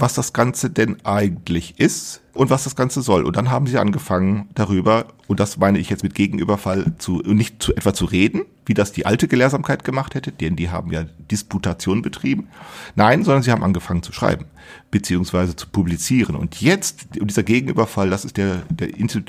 was 0.00 0.14
das 0.14 0.32
Ganze 0.32 0.70
denn 0.70 0.96
eigentlich 1.04 1.78
ist 1.78 2.22
und 2.32 2.50
was 2.50 2.64
das 2.64 2.76
Ganze 2.76 3.02
soll. 3.02 3.24
Und 3.24 3.36
dann 3.36 3.50
haben 3.50 3.66
sie 3.66 3.78
angefangen 3.78 4.48
darüber, 4.54 5.06
und 5.26 5.40
das 5.40 5.58
meine 5.58 5.78
ich 5.78 5.90
jetzt 5.90 6.02
mit 6.02 6.14
Gegenüberfall, 6.14 6.92
zu, 6.98 7.18
nicht 7.18 7.62
zu 7.62 7.74
etwa 7.74 7.92
zu 7.92 8.06
reden, 8.06 8.42
wie 8.66 8.74
das 8.74 8.92
die 8.92 9.04
alte 9.04 9.28
Gelehrsamkeit 9.28 9.84
gemacht 9.84 10.14
hätte, 10.14 10.32
denn 10.32 10.56
die 10.56 10.70
haben 10.70 10.92
ja 10.92 11.04
Disputation 11.30 12.02
betrieben. 12.02 12.48
Nein, 12.94 13.24
sondern 13.24 13.42
sie 13.42 13.50
haben 13.50 13.64
angefangen 13.64 14.02
zu 14.02 14.12
schreiben, 14.12 14.46
beziehungsweise 14.90 15.56
zu 15.56 15.68
publizieren. 15.68 16.36
Und 16.36 16.60
jetzt, 16.60 17.08
dieser 17.14 17.42
Gegenüberfall, 17.42 18.10
das 18.10 18.24
ist 18.24 18.36
der, 18.36 18.62
der 18.70 18.96
Institu 18.96 19.20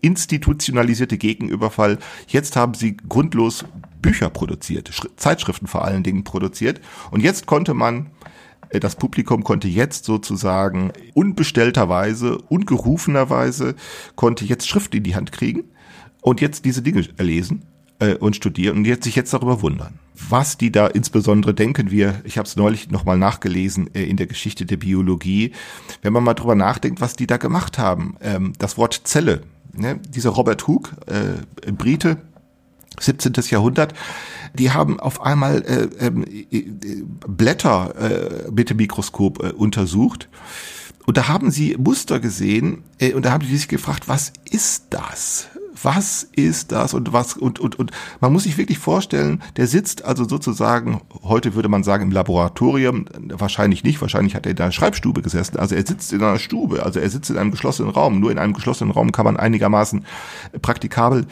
institutionalisierte 0.00 1.18
Gegenüberfall. 1.18 1.98
Jetzt 2.26 2.56
haben 2.56 2.74
sie 2.74 2.96
grundlos 2.96 3.64
Bücher 4.00 4.30
produziert, 4.30 4.90
Zeitschriften 5.16 5.66
vor 5.66 5.84
allen 5.84 6.02
Dingen 6.02 6.24
produziert. 6.24 6.80
Und 7.10 7.22
jetzt 7.22 7.46
konnte 7.46 7.74
man, 7.74 8.10
äh, 8.70 8.80
das 8.80 8.96
Publikum 8.96 9.44
konnte 9.44 9.68
jetzt 9.68 10.04
sozusagen 10.04 10.92
unbestellterweise, 11.14 12.38
ungerufenerweise, 12.38 13.74
konnte 14.14 14.44
jetzt 14.44 14.68
Schrift 14.68 14.94
in 14.94 15.02
die 15.02 15.16
Hand 15.16 15.32
kriegen 15.32 15.64
und 16.22 16.40
jetzt 16.40 16.64
diese 16.64 16.82
Dinge 16.82 17.06
erlesen 17.16 17.62
äh, 17.98 18.14
und 18.14 18.36
studieren 18.36 18.78
und 18.78 18.84
jetzt 18.84 19.04
sich 19.04 19.16
jetzt 19.16 19.32
darüber 19.32 19.62
wundern. 19.62 19.98
Was 20.28 20.58
die 20.58 20.72
da 20.72 20.88
insbesondere 20.88 21.54
denken 21.54 21.90
wir, 21.90 22.20
ich 22.24 22.38
habe 22.38 22.46
es 22.46 22.56
neulich 22.56 22.90
nochmal 22.90 23.18
nachgelesen 23.18 23.94
äh, 23.94 24.04
in 24.04 24.16
der 24.16 24.26
Geschichte 24.26 24.66
der 24.66 24.76
Biologie, 24.76 25.52
wenn 26.02 26.12
man 26.12 26.24
mal 26.24 26.34
drüber 26.34 26.54
nachdenkt, 26.54 27.00
was 27.00 27.14
die 27.14 27.26
da 27.26 27.36
gemacht 27.36 27.78
haben. 27.78 28.16
Ähm, 28.20 28.52
das 28.58 28.76
Wort 28.76 29.02
Zelle, 29.04 29.42
ne? 29.72 30.00
dieser 30.08 30.30
Robert 30.30 30.66
Hooke, 30.66 30.96
äh, 31.06 31.72
Brite, 31.72 32.18
17. 33.00 33.32
Jahrhundert, 33.50 33.94
die 34.54 34.70
haben 34.70 35.00
auf 35.00 35.22
einmal 35.22 35.62
äh, 35.62 36.06
ähm, 36.06 36.24
äh, 36.24 36.64
Blätter 37.26 37.94
äh, 37.96 38.50
mit 38.50 38.70
dem 38.70 38.78
Mikroskop 38.78 39.42
äh, 39.42 39.52
untersucht. 39.52 40.28
Und 41.06 41.16
da 41.16 41.26
haben 41.26 41.50
sie 41.50 41.74
Muster 41.78 42.20
gesehen 42.20 42.84
äh, 42.98 43.14
und 43.14 43.24
da 43.24 43.32
haben 43.32 43.42
die 43.42 43.56
sich 43.56 43.68
gefragt, 43.68 44.08
was 44.08 44.30
ist 44.50 44.88
das? 44.90 45.48
Was 45.80 46.28
ist 46.36 46.72
das 46.72 46.92
und 46.92 47.12
was 47.12 47.34
und 47.34 47.60
und 47.60 47.78
und 47.78 47.92
man 48.20 48.32
muss 48.32 48.42
sich 48.42 48.58
wirklich 48.58 48.78
vorstellen, 48.78 49.42
der 49.56 49.68
sitzt 49.68 50.04
also 50.04 50.28
sozusagen 50.28 51.00
heute 51.22 51.54
würde 51.54 51.68
man 51.68 51.84
sagen 51.84 52.04
im 52.04 52.10
Laboratorium, 52.10 53.06
wahrscheinlich 53.28 53.84
nicht, 53.84 54.00
wahrscheinlich 54.00 54.34
hat 54.34 54.44
er 54.44 54.52
in 54.52 54.58
einer 54.58 54.72
Schreibstube 54.72 55.22
gesessen. 55.22 55.56
Also 55.56 55.76
er 55.76 55.86
sitzt 55.86 56.12
in 56.12 56.22
einer 56.22 56.38
Stube, 56.38 56.82
also 56.82 56.98
er 56.98 57.08
sitzt 57.08 57.30
in 57.30 57.38
einem 57.38 57.52
geschlossenen 57.52 57.90
Raum. 57.90 58.18
Nur 58.20 58.30
in 58.32 58.38
einem 58.38 58.52
geschlossenen 58.54 58.92
Raum 58.92 59.12
kann 59.12 59.24
man 59.24 59.36
einigermaßen 59.36 60.04
praktikabel 60.60 61.26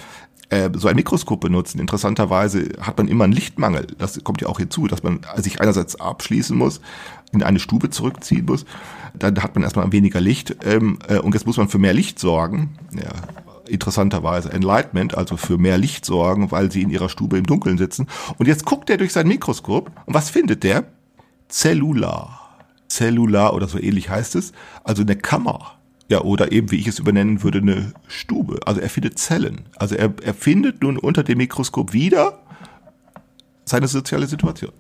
äh, 0.49 0.71
so 0.75 0.89
ein 0.89 0.97
Mikroskop 0.97 1.41
benutzen. 1.41 1.81
Interessanterweise 1.81 2.69
hat 2.81 2.99
man 2.99 3.09
immer 3.09 3.25
einen 3.25 3.33
Lichtmangel. 3.33 3.87
Das 3.99 4.23
kommt 4.23 4.41
ja 4.41 4.49
auch 4.49 4.59
hinzu, 4.59 4.87
dass 4.87 5.03
man 5.03 5.21
sich 5.37 5.61
einerseits 5.61 6.01
abschließen 6.01 6.57
muss, 6.57 6.81
in 7.33 7.43
eine 7.43 7.59
Stube 7.59 7.91
zurückziehen 7.91 8.47
muss. 8.47 8.65
Dann 9.15 9.43
hat 9.43 9.55
man 9.55 9.65
erstmal 9.65 9.91
weniger 9.93 10.21
Licht 10.21 10.57
ähm, 10.65 10.99
äh, 11.09 11.19
und 11.19 11.35
jetzt 11.35 11.47
muss 11.47 11.57
man 11.57 11.69
für 11.69 11.79
mehr 11.79 11.95
Licht 11.95 12.19
sorgen. 12.19 12.77
Ja, 12.95 13.11
interessanterweise 13.69 14.53
Enlightenment, 14.53 15.17
also 15.17 15.37
für 15.37 15.59
mehr 15.59 15.79
Licht 15.79 16.05
sorgen, 16.05 16.51
weil 16.53 16.71
sie 16.71 16.83
in 16.83 16.91
ihrer 16.91 17.09
Stube 17.09 17.39
im 17.39 17.45
Dunkeln 17.45 17.79
sitzen. 17.79 18.07
Und 18.39 18.47
jetzt 18.47 18.65
guckt 18.65 18.89
er 18.91 18.97
durch 18.97 19.13
sein 19.13 19.27
Mikroskop 19.27 19.91
und 20.07 20.15
was 20.15 20.31
findet 20.31 20.63
der? 20.63 20.85
Zellular. 21.49 22.41
Zellular 22.89 23.55
oder 23.55 23.67
so 23.67 23.79
ähnlich 23.79 24.09
heißt 24.09 24.37
es. 24.37 24.53
Also 24.85 25.03
eine 25.03 25.17
Kammer 25.17 25.76
ja, 26.09 26.21
oder 26.23 26.53
eben, 26.53 26.71
wie 26.71 26.77
ich 26.77 26.87
es 26.87 26.99
übernennen 26.99 27.43
würde, 27.43 27.59
eine 27.59 27.93
Stube. 28.07 28.61
Also 28.65 28.81
er 28.81 28.89
findet 28.89 29.19
Zellen. 29.19 29.63
Also 29.77 29.97
er, 29.97 30.15
er 30.23 30.35
findet 30.35 30.83
nun 30.83 30.99
unter 30.99 31.25
dem 31.25 31.39
Mikroskop 31.39 31.93
wieder 31.93 32.39
seine 33.65 33.89
soziale 33.89 34.27
Situation. 34.27 34.73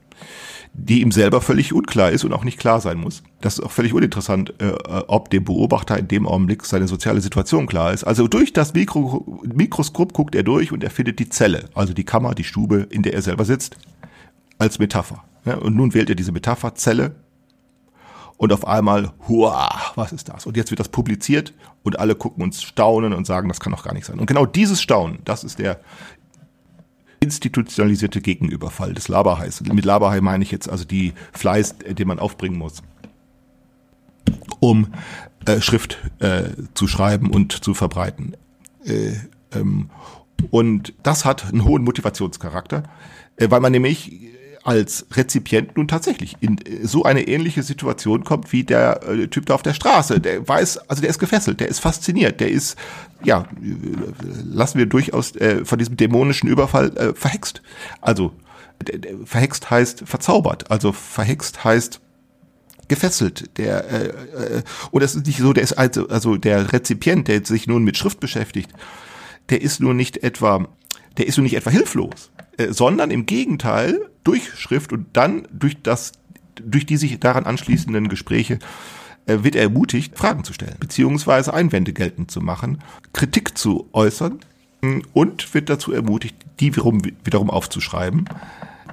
die 0.78 1.00
ihm 1.00 1.10
selber 1.10 1.40
völlig 1.40 1.72
unklar 1.72 2.10
ist 2.10 2.24
und 2.24 2.32
auch 2.32 2.44
nicht 2.44 2.58
klar 2.58 2.80
sein 2.80 2.98
muss. 2.98 3.22
Das 3.40 3.58
ist 3.58 3.64
auch 3.64 3.70
völlig 3.70 3.94
uninteressant, 3.94 4.52
äh, 4.58 4.72
ob 5.06 5.30
dem 5.30 5.44
Beobachter 5.44 5.98
in 5.98 6.06
dem 6.08 6.26
Augenblick 6.26 6.64
seine 6.64 6.86
soziale 6.86 7.20
Situation 7.20 7.66
klar 7.66 7.92
ist. 7.92 8.04
Also 8.04 8.28
durch 8.28 8.52
das 8.52 8.74
Mikro 8.74 9.40
Mikroskop 9.42 10.12
guckt 10.12 10.34
er 10.34 10.42
durch 10.42 10.72
und 10.72 10.84
er 10.84 10.90
findet 10.90 11.18
die 11.18 11.28
Zelle, 11.30 11.70
also 11.74 11.94
die 11.94 12.04
Kammer, 12.04 12.34
die 12.34 12.44
Stube, 12.44 12.86
in 12.90 13.02
der 13.02 13.14
er 13.14 13.22
selber 13.22 13.44
sitzt, 13.44 13.76
als 14.58 14.78
Metapher. 14.78 15.24
Ja, 15.46 15.56
und 15.56 15.76
nun 15.76 15.94
wählt 15.94 16.10
er 16.10 16.16
diese 16.16 16.32
Metapher 16.32 16.74
Zelle 16.74 17.14
und 18.36 18.52
auf 18.52 18.66
einmal, 18.66 19.12
hua, 19.28 19.70
was 19.94 20.12
ist 20.12 20.28
das? 20.28 20.46
Und 20.46 20.56
jetzt 20.56 20.70
wird 20.70 20.80
das 20.80 20.88
publiziert 20.88 21.54
und 21.82 21.98
alle 21.98 22.14
gucken 22.14 22.42
uns 22.42 22.62
staunen 22.62 23.12
und 23.12 23.26
sagen, 23.26 23.48
das 23.48 23.60
kann 23.60 23.72
doch 23.72 23.84
gar 23.84 23.94
nicht 23.94 24.04
sein. 24.04 24.18
Und 24.18 24.26
genau 24.26 24.44
dieses 24.44 24.82
Staunen, 24.82 25.20
das 25.24 25.42
ist 25.42 25.58
der 25.58 25.80
institutionalisierte 27.20 28.20
Gegenüberfall 28.20 28.92
des 28.92 29.08
Laberhais. 29.08 29.62
Mit 29.62 29.84
Laberhai 29.84 30.20
meine 30.20 30.44
ich 30.44 30.50
jetzt 30.50 30.68
also 30.68 30.84
die 30.84 31.14
Fleiß, 31.32 31.76
den 31.78 32.08
man 32.08 32.18
aufbringen 32.18 32.58
muss, 32.58 32.82
um 34.60 34.88
äh, 35.46 35.60
Schrift 35.60 35.98
äh, 36.18 36.50
zu 36.74 36.86
schreiben 36.86 37.30
und 37.30 37.52
zu 37.64 37.72
verbreiten. 37.72 38.36
Äh, 38.84 39.12
ähm, 39.52 39.90
und 40.50 40.92
das 41.02 41.24
hat 41.24 41.46
einen 41.46 41.64
hohen 41.64 41.84
Motivationscharakter, 41.84 42.82
äh, 43.36 43.50
weil 43.50 43.60
man 43.60 43.72
nämlich 43.72 44.35
als 44.66 45.06
Rezipient 45.12 45.76
nun 45.76 45.86
tatsächlich 45.86 46.36
in 46.40 46.58
äh, 46.58 46.86
so 46.86 47.04
eine 47.04 47.28
ähnliche 47.28 47.62
Situation 47.62 48.24
kommt 48.24 48.52
wie 48.52 48.64
der 48.64 49.02
äh, 49.04 49.28
Typ 49.28 49.46
da 49.46 49.54
auf 49.54 49.62
der 49.62 49.74
Straße. 49.74 50.20
Der 50.20 50.46
weiß, 50.46 50.78
also 50.88 51.00
der 51.00 51.10
ist 51.10 51.18
gefesselt, 51.18 51.60
der 51.60 51.68
ist 51.68 51.78
fasziniert, 51.78 52.40
der 52.40 52.50
ist, 52.50 52.76
ja, 53.22 53.42
äh, 53.42 53.46
lassen 54.44 54.78
wir 54.78 54.86
durchaus 54.86 55.36
äh, 55.36 55.64
von 55.64 55.78
diesem 55.78 55.96
dämonischen 55.96 56.48
Überfall 56.48 56.96
äh, 56.96 57.14
verhext. 57.14 57.62
Also 58.00 58.32
verhext 59.24 59.70
heißt 59.70 60.02
verzaubert, 60.04 60.70
also 60.70 60.92
verhext 60.92 61.64
heißt 61.64 62.00
gefesselt. 62.88 63.56
Der 63.58 63.88
äh, 63.90 64.06
äh, 64.06 64.62
und 64.90 65.02
es 65.02 65.14
ist 65.14 65.26
nicht 65.26 65.38
so, 65.38 65.52
der 65.52 65.62
ist 65.62 65.74
also 65.74 66.08
also 66.08 66.36
der 66.36 66.72
Rezipient, 66.72 67.28
der 67.28 67.44
sich 67.44 67.68
nun 67.68 67.84
mit 67.84 67.96
Schrift 67.96 68.18
beschäftigt, 68.18 68.70
der 69.48 69.62
ist 69.62 69.80
nur 69.80 69.94
nicht 69.94 70.24
etwa, 70.24 70.66
der 71.18 71.28
ist 71.28 71.36
nur 71.36 71.44
nicht 71.44 71.54
etwa 71.54 71.70
hilflos, 71.70 72.30
äh, 72.56 72.72
sondern 72.72 73.10
im 73.10 73.26
Gegenteil 73.26 74.00
durch 74.24 74.54
Schrift 74.58 74.92
und 74.92 75.06
dann 75.12 75.46
durch 75.52 75.82
das, 75.82 76.12
durch 76.56 76.86
die 76.86 76.96
sich 76.96 77.18
daran 77.20 77.46
anschließenden 77.46 78.08
Gespräche 78.08 78.58
äh, 79.26 79.38
wird 79.42 79.56
er 79.56 79.62
ermutigt, 79.62 80.16
Fragen 80.16 80.44
zu 80.44 80.52
stellen, 80.52 80.76
beziehungsweise 80.80 81.52
Einwände 81.52 81.92
geltend 81.92 82.30
zu 82.30 82.40
machen, 82.40 82.78
Kritik 83.12 83.58
zu 83.58 83.88
äußern 83.92 84.40
mm, 84.82 85.00
und 85.12 85.52
wird 85.54 85.68
dazu 85.68 85.92
ermutigt, 85.92 86.36
die 86.60 86.74
wiederum, 86.74 87.02
wiederum 87.24 87.50
aufzuschreiben 87.50 88.28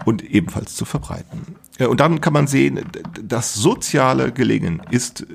und 0.05 0.23
ebenfalls 0.23 0.75
zu 0.75 0.85
verbreiten. 0.85 1.55
Und 1.79 1.99
dann 1.99 2.21
kann 2.21 2.33
man 2.33 2.47
sehen, 2.47 2.79
das 3.21 3.53
soziale 3.53 4.31
Gelingen 4.31 4.81
ist 4.91 5.25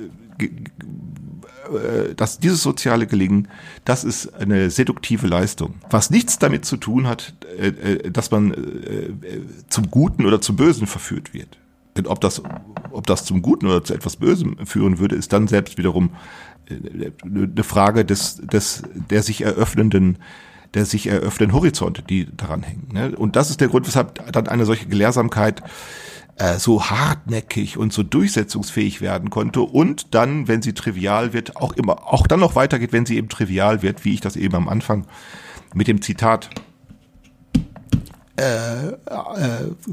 äh, 1.73 2.11
äh, 2.11 2.15
dass 2.15 2.39
dieses 2.39 2.63
soziale 2.63 3.07
Gelingen, 3.07 3.49
das 3.85 4.05
ist 4.05 4.35
eine 4.35 4.71
seduktive 4.71 5.27
Leistung. 5.27 5.75
Was 5.91 6.11
nichts 6.11 6.39
damit 6.39 6.65
zu 6.65 6.77
tun 6.77 7.07
hat, 7.07 7.35
äh, 7.59 7.69
äh, 7.69 8.11
dass 8.11 8.31
man 8.31 8.55
zum 9.69 9.91
Guten 9.91 10.27
oder 10.27 10.41
zum 10.41 10.57
Bösen 10.57 10.87
verführt 10.87 11.35
wird. 11.35 11.59
Denn 11.97 12.07
ob 12.07 12.21
das, 12.21 12.43
ob 12.91 13.07
das 13.07 13.25
zum 13.25 13.43
Guten 13.43 13.67
oder 13.67 13.83
zu 13.85 13.95
etwas 13.95 14.17
Bösem 14.17 14.57
führen 14.67 14.99
würde, 14.99 15.17
ist 15.17 15.33
dann 15.33 15.49
selbst 15.49 15.79
wiederum 15.79 16.11
eine 16.71 17.65
Frage 17.65 18.05
des, 18.05 18.37
des, 18.37 18.83
der 18.93 19.23
sich 19.23 19.41
eröffnenden, 19.41 20.19
der 20.75 20.85
sich 20.85 21.07
eröffnenden 21.07 21.55
Horizonte, 21.55 22.03
die 22.03 22.29
daran 22.37 22.63
hängen. 22.63 22.89
Ne? 22.93 23.17
Und 23.17 23.37
das 23.37 23.51
ist 23.51 23.61
der 23.61 23.69
Grund, 23.69 23.87
weshalb 23.87 24.33
dann 24.33 24.49
eine 24.49 24.67
solche 24.67 24.87
Gelehrsamkeit 24.87 25.63
äh, 26.39 26.59
so 26.59 26.85
hartnäckig 26.85 27.77
und 27.77 27.93
so 27.93 28.03
durchsetzungsfähig 28.03 29.01
werden 29.01 29.31
konnte 29.31 29.61
und 29.61 30.15
dann, 30.15 30.49
wenn 30.49 30.63
sie 30.63 30.73
trivial 30.73 31.33
wird, 31.33 31.57
auch 31.57 31.73
immer, 31.73 32.13
auch 32.13 32.27
dann 32.27 32.41
noch 32.41 32.55
weitergeht, 32.55 32.93
wenn 32.93 33.07
sie 33.07 33.17
eben 33.17 33.29
trivial 33.29 33.83
wird, 33.83 34.05
wie 34.05 34.15
ich 34.15 34.21
das 34.21 34.37
eben 34.37 34.55
am 34.55 34.69
Anfang 34.69 35.07
mit 35.75 35.89
dem 35.89 36.01
Zitat 36.01 36.51
äh, 38.39 38.91
äh, 38.91 38.95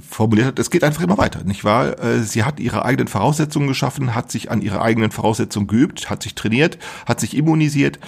formuliert 0.07 0.45
hat, 0.45 0.59
es 0.59 0.69
geht 0.69 0.83
einfach 0.83 1.01
immer 1.01 1.17
weiter, 1.17 1.43
nicht 1.43 1.63
wahr? 1.63 1.99
Äh, 1.99 2.19
sie 2.19 2.43
hat 2.43 2.59
ihre 2.59 2.85
eigenen 2.85 3.07
Voraussetzungen 3.07 3.67
geschaffen, 3.67 4.13
hat 4.13 4.31
sich 4.31 4.51
an 4.51 4.61
ihre 4.61 4.83
eigenen 4.83 5.09
Voraussetzungen 5.09 5.65
geübt, 5.65 6.11
hat 6.11 6.21
sich 6.21 6.35
trainiert, 6.35 6.77
hat 7.07 7.19
sich 7.19 7.35
immunisiert, 7.35 7.99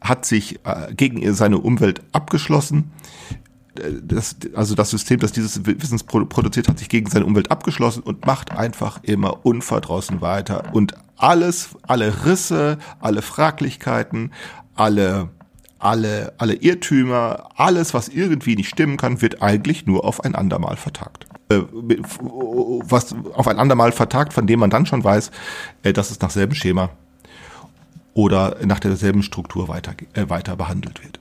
hat 0.00 0.24
sich 0.24 0.58
äh, 0.64 0.92
gegen 0.94 1.32
seine 1.34 1.58
Umwelt 1.58 2.02
abgeschlossen, 2.10 2.90
das, 3.74 4.36
also 4.54 4.74
das 4.74 4.90
System, 4.90 5.20
das 5.20 5.32
dieses 5.32 5.64
Wissens 5.64 6.02
produziert, 6.04 6.68
hat 6.68 6.78
sich 6.78 6.88
gegen 6.88 7.08
seine 7.08 7.24
Umwelt 7.24 7.50
abgeschlossen 7.50 8.02
und 8.02 8.26
macht 8.26 8.52
einfach 8.52 9.00
immer 9.02 9.44
unverdrossen 9.44 10.20
weiter. 10.20 10.72
Und 10.72 10.94
alles, 11.16 11.70
alle 11.82 12.24
Risse, 12.24 12.78
alle 13.00 13.22
Fraglichkeiten, 13.22 14.32
alle, 14.74 15.28
alle, 15.78 16.32
alle 16.38 16.54
Irrtümer, 16.54 17.48
alles, 17.56 17.94
was 17.94 18.08
irgendwie 18.08 18.56
nicht 18.56 18.68
stimmen 18.68 18.96
kann, 18.96 19.22
wird 19.22 19.42
eigentlich 19.42 19.86
nur 19.86 20.04
auf 20.04 20.24
ein 20.24 20.34
andermal 20.34 20.76
vertagt. 20.76 21.26
Äh, 21.48 21.62
was 21.70 23.14
auf 23.34 23.48
ein 23.48 23.58
andermal 23.58 23.92
vertagt, 23.92 24.32
von 24.32 24.46
dem 24.46 24.60
man 24.60 24.70
dann 24.70 24.86
schon 24.86 25.04
weiß, 25.04 25.30
äh, 25.82 25.92
dass 25.92 26.10
es 26.10 26.20
nach 26.20 26.30
selben 26.30 26.54
Schema 26.54 26.90
oder 28.14 28.56
nach 28.64 28.80
derselben 28.80 29.22
Struktur 29.22 29.68
weiter, 29.68 29.94
äh, 30.14 30.28
weiter 30.28 30.56
behandelt 30.56 31.02
wird. 31.02 31.19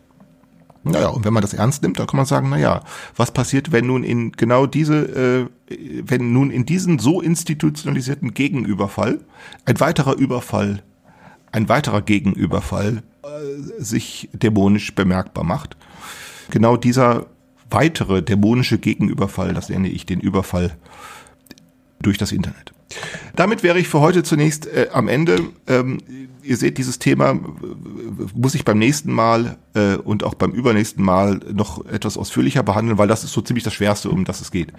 Naja, 0.84 1.10
und 1.10 1.26
wenn 1.26 1.34
man 1.34 1.42
das 1.42 1.54
ernst 1.54 1.84
nimmt, 1.84 2.00
dann 2.00 2.08
kann 2.08 2.18
man 2.18 2.26
sagen, 2.26 2.50
naja, 2.50 2.84
was 3.16 3.32
passiert, 3.32 3.72
wenn 3.72 3.86
nun 3.86 4.04
in 4.04 4.32
genau 4.32 4.66
diese, 4.66 5.50
äh, 5.70 5.76
wenn 6.06 6.32
nun 6.32 6.52
in 6.52 6.66
diesen 6.66 7.00
so 7.00 7.22
institutionalisierten 7.22 8.34
Gegenüberfall 8.34 9.20
ein 9.66 9.80
weiterer 9.80 10.16
Überfall, 10.16 10.82
ein 11.52 11.68
weiterer 11.68 12.02
Gegenüberfall 12.02 13.04
äh, 13.24 13.82
sich 13.82 14.30
dämonisch 14.32 14.96
bemerkbar 14.96 15.44
macht. 15.44 15.76
Genau 16.50 16.78
dieser 16.78 17.26
weitere 17.70 18.22
dämonische 18.24 18.80
Gegenüberfall, 18.80 19.54
das 19.54 19.70
nenne 19.70 19.90
ich 19.90 20.06
den 20.06 20.22
Überfall 20.22 20.76
durch 22.02 22.18
das 22.18 22.32
Internet. 22.32 22.74
Damit 23.36 23.64
wäre 23.64 23.80
ich 23.80 23.88
für 23.88 24.00
heute 24.00 24.24
zunächst 24.24 24.66
äh, 24.68 24.88
am 24.92 25.08
Ende. 25.08 25.40
Ähm, 25.68 26.00
ihr 26.42 26.58
seht, 26.58 26.78
dieses 26.78 26.98
Thema 27.00 27.38
muss 28.34 28.56
ich 28.56 28.66
beim 28.66 28.80
nächsten 28.80 29.12
Mal 29.14 29.58
äh, 29.76 29.96
und 29.96 30.24
auch 30.24 30.34
beim 30.34 30.52
übernächsten 30.52 31.04
Mal 31.04 31.40
noch 31.52 31.86
etwas 31.86 32.18
ausführlicher 32.18 32.64
behandeln, 32.64 32.98
weil 32.98 33.08
das 33.08 33.24
ist 33.24 33.34
so 33.34 33.42
ziemlich 33.42 33.64
das 33.64 33.74
Schwerste, 33.74 34.10
um 34.10 34.26
das 34.26 34.42
es 34.42 34.52
geht. 34.52 34.74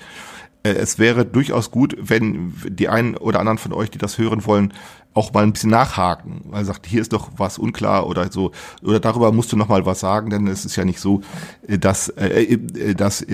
Äh, 0.62 0.70
es 0.70 0.98
wäre 0.98 1.24
durchaus 1.24 1.70
gut, 1.70 1.96
wenn 1.98 2.54
die 2.68 2.88
einen 2.88 3.16
oder 3.16 3.40
anderen 3.40 3.58
von 3.58 3.72
euch, 3.72 3.90
die 3.90 3.98
das 3.98 4.18
hören 4.18 4.44
wollen, 4.46 4.72
auch 5.12 5.32
mal 5.32 5.42
ein 5.42 5.52
bisschen 5.52 5.70
nachhaken, 5.70 6.42
weil 6.50 6.64
sagt, 6.64 6.86
hier 6.86 7.00
ist 7.00 7.12
doch 7.12 7.30
was 7.36 7.58
unklar 7.58 8.06
oder 8.06 8.30
so 8.30 8.52
oder 8.80 9.00
darüber 9.00 9.32
musst 9.32 9.50
du 9.50 9.56
noch 9.56 9.66
mal 9.66 9.84
was 9.84 9.98
sagen, 9.98 10.30
denn 10.30 10.46
es 10.46 10.64
ist 10.64 10.76
ja 10.76 10.84
nicht 10.84 11.00
so, 11.00 11.22
äh, 11.66 11.78
dass 11.78 12.10
äh, 12.10 12.58
dass 12.94 13.26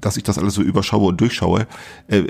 dass 0.00 0.16
ich 0.16 0.22
das 0.22 0.38
alles 0.38 0.54
so 0.54 0.62
überschaue 0.62 1.08
und 1.08 1.20
durchschaue. 1.20 1.66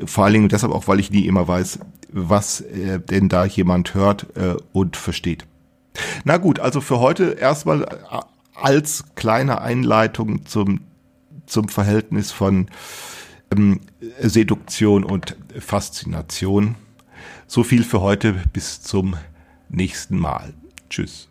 Vor 0.07 0.25
allen 0.25 0.35
Dingen 0.35 0.49
deshalb 0.49 0.73
auch, 0.73 0.89
weil 0.89 1.01
ich 1.01 1.11
nie 1.11 1.27
immer 1.27 1.47
weiß, 1.47 1.79
was 2.11 2.65
denn 3.11 3.29
da 3.29 3.45
jemand 3.45 3.95
hört 3.95 4.27
und 4.73 4.97
versteht. 4.97 5.47
Na 6.25 6.37
gut, 6.37 6.61
also 6.61 6.81
für 6.81 7.01
heute 7.01 7.37
erstmal 7.41 7.87
als 8.55 9.05
kleine 9.15 9.61
Einleitung 9.61 10.45
zum 10.47 10.81
zum 11.47 11.69
Verhältnis 11.69 12.33
von 12.33 12.69
ähm, 13.53 13.81
Seduktion 14.19 15.05
und 15.05 15.37
Faszination. 15.59 16.77
So 17.47 17.63
viel 17.63 17.85
für 17.85 18.01
heute. 18.01 18.35
Bis 18.53 18.83
zum 18.83 19.17
nächsten 19.69 20.19
Mal. 20.19 20.55
Tschüss. 20.91 21.29